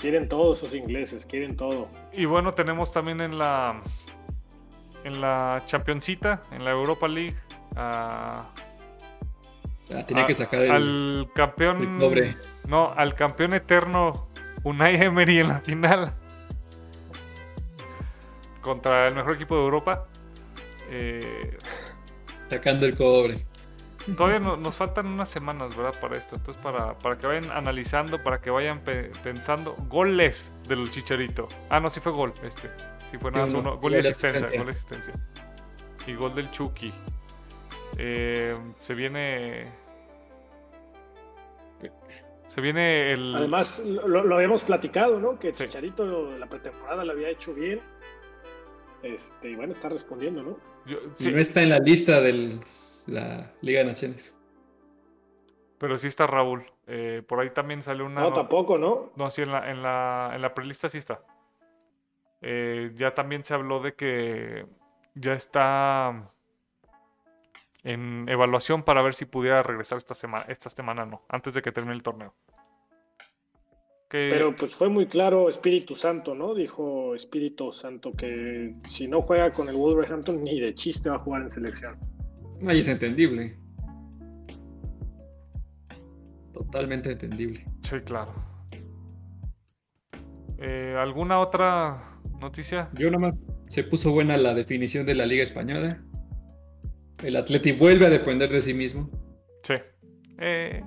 [0.00, 1.88] Quieren todos esos ingleses, quieren todo.
[2.12, 3.82] Y bueno, tenemos también en la
[5.04, 7.36] en la Championcita, en la Europa League,
[7.76, 8.46] a-
[9.94, 10.70] Ah, tenía a- que sacar el.
[10.70, 12.36] al campeón el
[12.68, 14.26] no, al campeón eterno
[14.64, 16.14] Unai Emery en la final
[18.60, 20.06] contra el mejor equipo de Europa.
[20.88, 21.58] Eh,
[22.48, 23.44] Sacando el cobre.
[24.16, 25.98] Todavía no- nos faltan unas semanas, ¿verdad?
[26.00, 26.36] Para esto.
[26.36, 29.74] Entonces, para, para que vayan analizando, para que vayan pe- pensando.
[29.88, 31.48] Goles del Chicharito.
[31.70, 32.68] Ah, no, sí fue gol este.
[33.12, 33.76] Sí fue nada más uno.
[33.78, 35.14] Gol y de asistencia, gol y asistencia.
[36.08, 36.92] Y gol del Chucky.
[37.98, 39.70] Eh, se viene...
[42.46, 43.34] Se viene el...
[43.34, 45.38] Además, lo, lo habíamos platicado, ¿no?
[45.38, 45.64] Que Sí.
[45.64, 47.80] Chicharito la pretemporada lo había hecho bien.
[49.02, 50.58] Este, y bueno, está respondiendo, ¿no?
[50.86, 52.60] yo- sí, no está en la lista de
[53.06, 54.36] la Liga de Naciones.
[55.78, 56.64] pero sí está Raúl.
[56.86, 58.20] Eh, por ahí también salió una...
[58.20, 59.12] No, no- tampoco, ¿no?
[59.16, 61.22] No, sí, en la, en la, en la prelista sí está.
[62.42, 64.66] Eh, ya también se habló de que
[65.14, 66.28] ya está
[67.84, 71.72] en evaluación para ver si pudiera regresar esta semana, esta semana no, antes de que
[71.72, 72.34] termine el torneo.
[74.08, 76.54] Que- Pero pues fue muy claro Espíritu Santo, ¿no?
[76.54, 81.20] Dijo Espíritu Santo que si no juega con el Wolverhampton ni de chiste va a
[81.20, 81.96] jugar en selección.
[82.66, 83.56] Ahí es entendible.
[86.52, 87.64] Totalmente entendible.
[87.82, 88.32] Sí, claro.
[90.58, 92.11] Eh, ¿Alguna otra
[92.42, 92.90] noticia?
[92.94, 93.34] Yo nomás
[93.68, 96.02] se puso buena la definición de la Liga Española.
[97.22, 99.08] El Atleti vuelve a depender de sí mismo.
[99.62, 99.74] Sí.
[100.38, 100.82] Eh,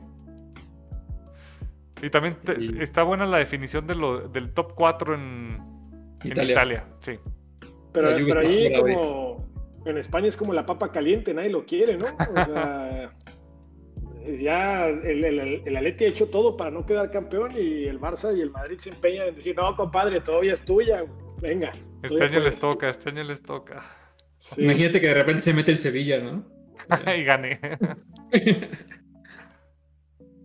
[2.02, 5.58] y también te- Y- está buena la definición de lo, del top 4 en
[6.24, 6.52] en Italia.
[6.54, 6.86] Italia.
[7.02, 7.14] Sí.
[7.94, 8.94] Pero, pero ahí güey.
[8.96, 9.46] como
[9.86, 12.06] en España es como la papa caliente, nadie lo quiere, ¿no?
[12.08, 13.12] O sea,
[14.40, 18.36] ya el, el, el Atleti ha hecho todo para no quedar campeón y el Barça
[18.36, 21.06] y el Madrid se empeñan en decir, no, compadre, todavía es tuya,
[21.42, 21.74] venga.
[22.04, 22.60] Este año les puedes".
[22.60, 23.84] toca, este año les toca.
[24.38, 24.64] Sí.
[24.64, 26.46] Imagínate que de repente se mete el Sevilla, ¿no?
[27.18, 27.60] y gané.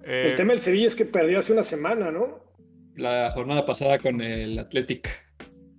[0.02, 2.48] Eh, El tema del Sevilla es que perdió hace una semana, ¿no?
[2.96, 5.08] la jornada pasada con el Athletic.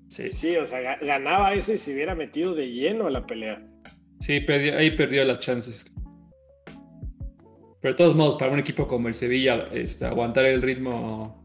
[0.07, 3.25] Sí, Sí, o sea, ga- ganaba ese y se hubiera metido de lleno a la
[3.27, 3.61] pelea.
[4.19, 5.85] sí perdió- ahí perdió las chances.
[7.81, 11.43] Pero de todos modos, para un equipo como el Sevilla, este, aguantar el ritmo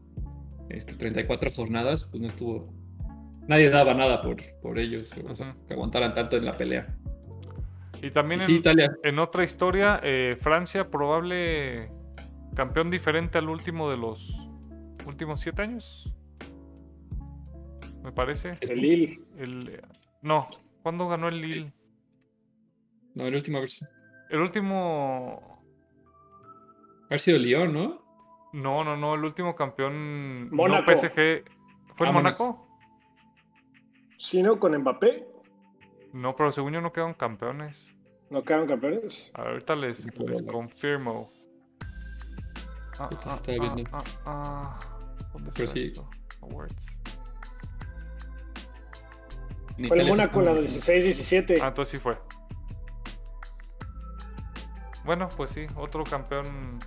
[0.69, 2.73] este, 34 jornadas, pues no estuvo.
[3.47, 6.87] Nadie daba nada por, por ellos, o sea, que aguantaran tanto en la pelea.
[8.01, 8.91] y también Y en, Italia.
[9.03, 11.89] en otra historia, eh, Francia probable
[12.55, 14.35] campeón diferente al último de los
[15.05, 16.13] últimos siete años.
[18.03, 18.55] Me parece.
[18.61, 19.19] El Lille.
[19.37, 19.81] El,
[20.21, 20.47] no,
[20.83, 21.73] ¿cuándo ganó el Lille?
[23.15, 23.59] No, el último
[24.29, 25.63] El último...
[27.07, 28.05] haber sido Lyon, ¿no?
[28.53, 30.49] No, no, no, el último campeón...
[30.51, 30.91] Mónaco.
[30.91, 31.13] No, PSG.
[31.95, 32.66] ¿Fue Ah, el Mónaco?
[34.17, 34.59] Sí, ¿no?
[34.59, 35.27] Con Mbappé.
[36.13, 37.93] No, pero según yo no quedaron campeones.
[38.29, 39.31] No quedaron campeones.
[39.35, 41.31] Ahorita les, les confirmo.
[42.99, 43.89] Ah, se ah, está ah, viendo.
[43.93, 44.79] ah, ah.
[45.33, 45.85] ¿Dónde Pero está sí.
[45.87, 46.09] esto?
[46.41, 46.85] Awards.
[49.87, 51.59] Fue el Mónaco, la estuvo- 16-17.
[51.61, 52.17] Ah, entonces sí fue.
[55.05, 56.79] Bueno, pues sí, otro campeón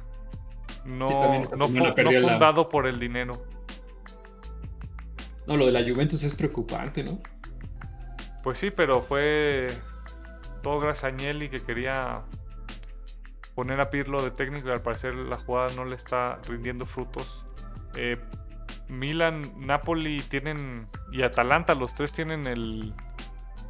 [0.85, 1.09] no,
[1.57, 3.41] no, no la- fundado por el dinero.
[5.47, 7.18] No, lo de la Juventus es preocupante, ¿no?
[8.43, 9.66] Pues sí, pero fue
[10.62, 12.22] todo gracias a Agnelli que quería
[13.55, 17.45] poner a Pirlo de técnico y al parecer la jugada no le está rindiendo frutos.
[17.95, 18.18] Eh,
[18.88, 22.95] Milan, Napoli tienen y Atalanta, los tres tienen el,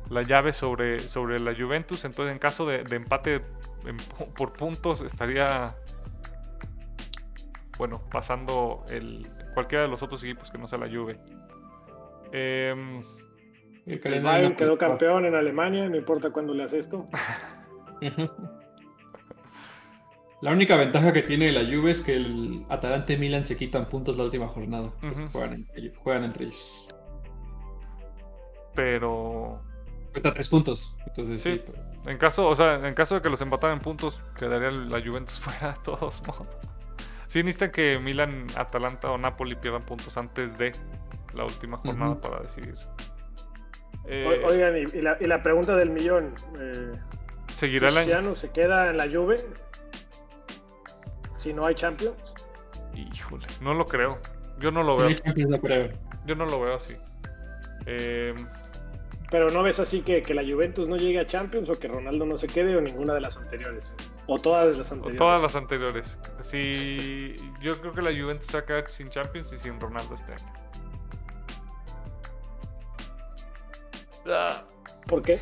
[0.09, 3.43] la llave sobre, sobre la Juventus, entonces en caso de, empate
[4.37, 5.77] por puntos estaría
[7.79, 11.19] bueno, pasando el, cualquiera de los otros equipos que no sea la Juve.
[12.33, 13.03] Em,
[13.87, 17.07] El El Bayern quedó campeón en Alemania, no importa cuándo le hace esto.
[20.43, 23.91] La única ventaja que tiene la Juve es que el Atalante y Milan se quitan
[23.91, 24.91] puntos la última jornada.
[25.33, 25.69] Juegan,
[26.03, 26.89] juegan entre ellos.
[28.75, 29.61] Pero
[30.13, 30.99] Cuesta tres puntos.
[31.07, 31.61] Entonces sí.
[31.65, 31.73] Sí.
[32.07, 35.39] en caso, o sea, en caso de que los empataran en puntos, quedaría la Juventus
[35.41, 36.49] fuera de todos modos.
[37.27, 40.73] Sí necesitan que Milan, Atalanta o Napoli pierdan puntos antes de
[41.35, 42.75] la última jornada para decidir.
[42.75, 46.35] O- Eh, Oigan, y, y la, y la pregunta del millón.
[46.59, 46.93] eh,
[47.55, 48.05] ¿Seguirá el año?
[48.05, 49.45] ¿Cristiano se queda en la Juve
[51.33, 52.35] si no hay Champions?
[52.95, 54.19] Híjole, no lo creo.
[54.59, 55.09] Yo no lo Si veo.
[55.09, 55.89] hay Champions, no creo.
[56.27, 56.95] Yo no lo veo así.
[57.87, 58.35] Eh,
[59.31, 62.27] Pero no ves así que, que la Juventus no llegue a Champions o que Ronaldo
[62.27, 63.97] no se quede o ninguna de las anteriores.
[64.27, 65.19] O todas las o anteriores.
[65.19, 66.19] todas las anteriores.
[66.41, 70.15] Sí, yo creo que la Juventus se va a quedar sin Champions y sin Ronaldo
[70.15, 70.53] este año.
[75.07, 75.39] ¿Por qué?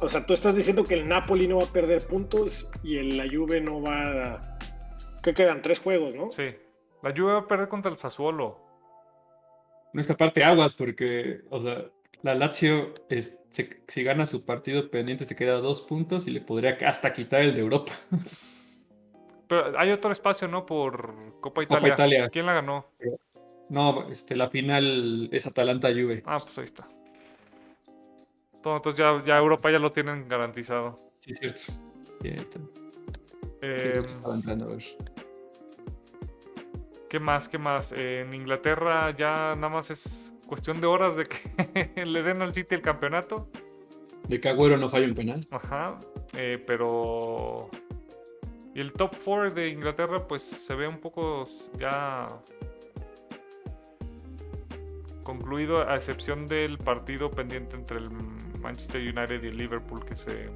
[0.00, 3.16] O sea, tú estás diciendo que el Napoli no va a perder puntos y el,
[3.16, 4.58] la Juve no va a...
[5.22, 5.62] ¿Qué quedan?
[5.62, 6.32] Tres juegos, ¿no?
[6.32, 6.54] sí.
[7.02, 8.60] La Juve va a perder contra el Sassuolo.
[9.92, 11.84] No es que aparte aguas porque, o sea,
[12.22, 16.30] la Lazio, es- se- si gana su partido pendiente, se queda a dos puntos y
[16.30, 17.92] le podría hasta quitar el de Europa.
[19.48, 20.64] Pero hay otro espacio, ¿no?
[20.64, 21.80] Por Copa Italia.
[21.80, 22.28] Copa Italia.
[22.30, 22.86] ¿Quién la ganó?
[23.68, 26.22] No, este, la final es Atalanta-Juve.
[26.24, 26.88] Ah, pues ahí está.
[28.62, 30.96] Todo, Entonces ya, ya Europa ya lo tienen garantizado.
[31.20, 31.62] Sí, es cierto.
[32.22, 32.60] Cierto.
[33.62, 34.84] Eh, Sí, estaba entrando a ver.
[37.08, 37.48] ¿Qué más?
[37.48, 37.92] ¿Qué más?
[37.92, 42.54] Eh, en Inglaterra ya nada más es cuestión de horas de que le den al
[42.54, 43.48] City el campeonato.
[44.28, 45.46] De que Agüero no falla un penal.
[45.50, 45.98] Ajá.
[46.36, 47.68] eh, pero.
[48.74, 51.44] Y el top 4 de Inglaterra, pues se ve un poco
[51.78, 52.26] ya.
[55.22, 58.08] concluido, a excepción del partido pendiente entre el
[58.62, 60.48] Manchester United y el Liverpool que se.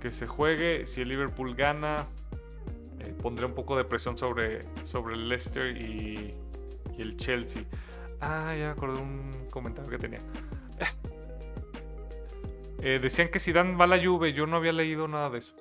[0.00, 0.86] que se juegue.
[0.86, 2.06] Si el Liverpool gana,
[3.00, 6.34] eh, pondré un poco de presión sobre, sobre el Leicester y,
[6.96, 7.62] y el Chelsea.
[8.20, 10.20] Ah, ya me acordé un comentario que tenía.
[12.84, 15.38] Eh, decían que si dan va a la Juve, yo no había leído nada de
[15.38, 15.54] eso.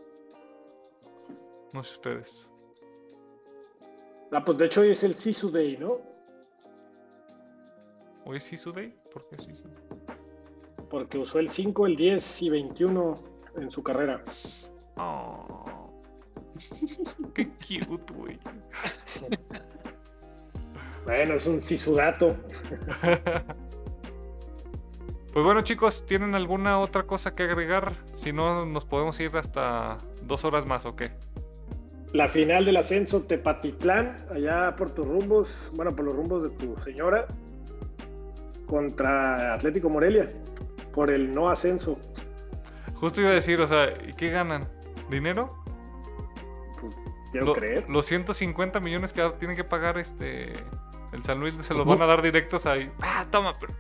[1.72, 2.49] No sé ustedes.
[4.32, 5.99] Ah, pues de hecho hoy es el Sisu Day, ¿no?
[8.26, 8.95] ¿Hoy es Sisu Day?
[9.14, 9.64] ¿Por qué Sisu?
[10.92, 13.24] Porque usó el 5, el 10 y 21
[13.56, 14.24] en su carrera.
[14.98, 15.89] Oh,
[17.34, 18.39] qué cute, güey.
[21.04, 22.36] Bueno, es un Sisudato.
[25.34, 27.94] Pues bueno, chicos, ¿tienen alguna otra cosa que agregar?
[28.16, 31.12] Si no, nos podemos ir hasta dos horas más, ¿o qué?
[32.12, 36.76] La final del ascenso Tepatitlán, allá por tus rumbos, bueno, por los rumbos de tu
[36.82, 37.28] señora,
[38.68, 40.30] contra Atlético Morelia,
[40.94, 42.00] por el no ascenso.
[42.96, 44.68] Justo iba a decir, o sea, ¿y qué ganan?
[45.10, 45.56] ¿Dinero?
[46.80, 46.96] Pues,
[47.32, 47.89] quiero Lo- creer.
[47.89, 50.54] Los 150 millones que tienen que pagar este
[51.12, 52.89] el San Luis se los van a dar directos ahí.
[53.02, 53.74] Ah, toma, pero.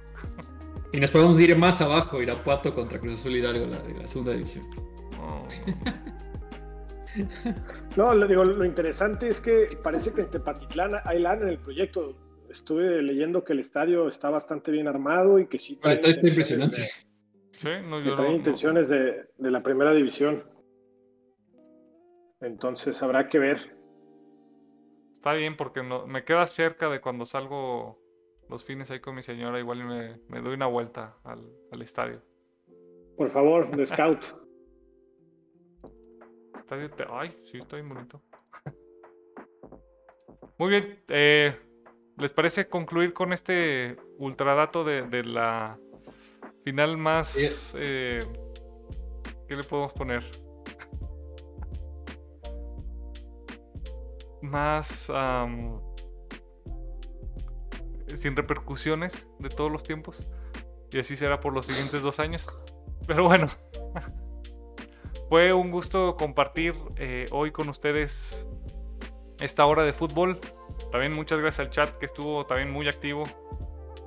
[0.91, 4.33] Y nos podemos ir más abajo, Irapuato contra Cruz Azul Hidalgo, la de la segunda
[4.33, 4.65] división.
[5.21, 5.47] Oh.
[7.97, 11.57] No, lo, digo, lo interesante es que parece que en Tepatitlán hay lana en el
[11.57, 12.15] proyecto.
[12.51, 16.27] Estuve leyendo que el estadio está bastante bien armado y que sí Bueno, está, está
[16.27, 16.81] impresionante.
[17.53, 20.43] Sí, no, de- yo que no- no- intenciones de, de la primera división.
[22.41, 23.77] Entonces habrá que ver.
[25.15, 27.99] Está bien porque no, me queda cerca de cuando salgo
[28.49, 29.59] los fines ahí con mi señora.
[29.59, 32.21] Igual y me, me doy una vuelta al, al estadio.
[33.15, 34.19] Por favor, de scout.
[36.55, 38.21] Estadio te- Ay, sí, está bien bonito.
[40.57, 41.03] Muy bien.
[41.07, 41.55] eh,
[42.21, 45.79] ¿Les parece concluir con este ultradato de, de la
[46.63, 47.73] final más...
[47.75, 48.19] eh,
[49.47, 50.23] ¿Qué le podemos poner?
[54.43, 55.11] Más...
[58.13, 60.29] sin repercusiones de todos los tiempos.
[60.91, 62.47] Y así será por los siguientes dos años.
[63.07, 63.47] Pero bueno.
[65.29, 68.47] Fue un gusto compartir eh, hoy con ustedes
[69.39, 70.39] esta hora de fútbol.
[70.91, 73.23] También muchas gracias al chat que estuvo también muy activo.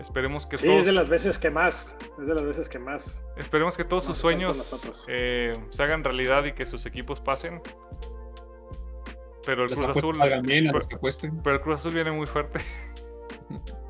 [0.00, 1.98] Esperemos que Sí, todos, es de las veces que más.
[2.20, 3.24] Es de las veces que más.
[3.36, 7.62] esperemos que todos sus sueños eh, se hagan realidad y que sus equipos pasen.
[9.46, 10.88] Pero el Las Cruz Azul, bien, pero-
[11.42, 12.60] pero el Cruz Azul viene muy fuerte.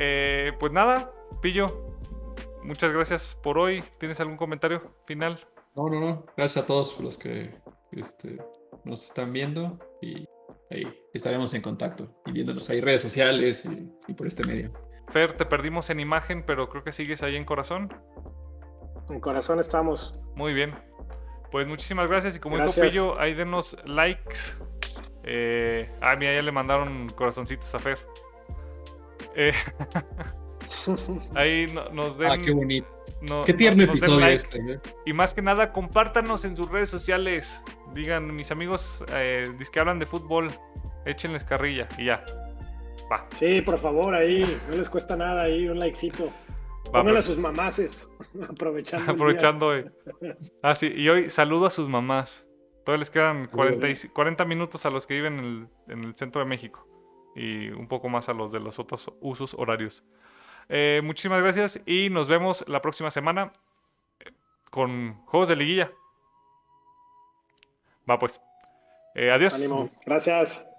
[0.00, 1.12] Eh, pues nada,
[1.42, 1.66] Pillo,
[2.62, 3.82] muchas gracias por hoy.
[3.98, 5.44] ¿Tienes algún comentario final?
[5.74, 6.26] No, no, no.
[6.36, 7.52] Gracias a todos los que
[7.92, 8.38] este,
[8.84, 10.28] nos están viendo y
[10.70, 10.84] ahí
[11.14, 14.72] estaremos en contacto y viéndonos ahí redes sociales y, y por este medio.
[15.08, 17.92] Fer, te perdimos en imagen, pero creo que sigues ahí en corazón.
[19.08, 20.18] En corazón estamos.
[20.34, 20.74] Muy bien.
[21.50, 22.92] Pues muchísimas gracias y como Gracias.
[22.92, 24.38] dijo Pillo, ahí denos likes.
[25.24, 27.98] Eh, ah, mira, ya le mandaron corazoncitos a Fer.
[29.34, 29.52] Eh,
[31.34, 32.30] ahí no- nos den...
[32.30, 32.86] Ah, qué bonito.
[33.30, 34.34] no- Qué tierno episodio like.
[34.34, 34.58] este.
[34.58, 34.80] ¿eh?
[35.06, 37.62] Y más que nada, compártanos en sus redes sociales.
[37.94, 40.50] Digan, mis amigos, eh, que hablan de fútbol,
[41.04, 42.24] échenles carrilla y ya.
[43.10, 43.26] Va.
[43.36, 44.60] Sí, por favor, ahí.
[44.68, 46.30] No les cuesta nada ahí, un likecito.
[46.92, 48.12] Pónganle a sus mamases.
[48.48, 49.12] Aprovechando.
[49.12, 49.72] aprovechando.
[50.62, 52.46] Ah, sí, y hoy saludo a sus mamás.
[52.84, 56.16] Todavía les quedan 40, y- 40 minutos a los que viven en el, en el
[56.16, 56.86] centro de México.
[57.36, 60.02] Y un poco más a los de los otros usos horarios.
[60.70, 63.52] Eh, muchísimas gracias y nos vemos la próxima semana
[64.20, 64.30] eh,
[64.70, 65.92] con juegos de liguilla.
[68.08, 68.40] Va pues.
[69.14, 69.58] Eh, adiós.
[70.06, 70.77] Gracias.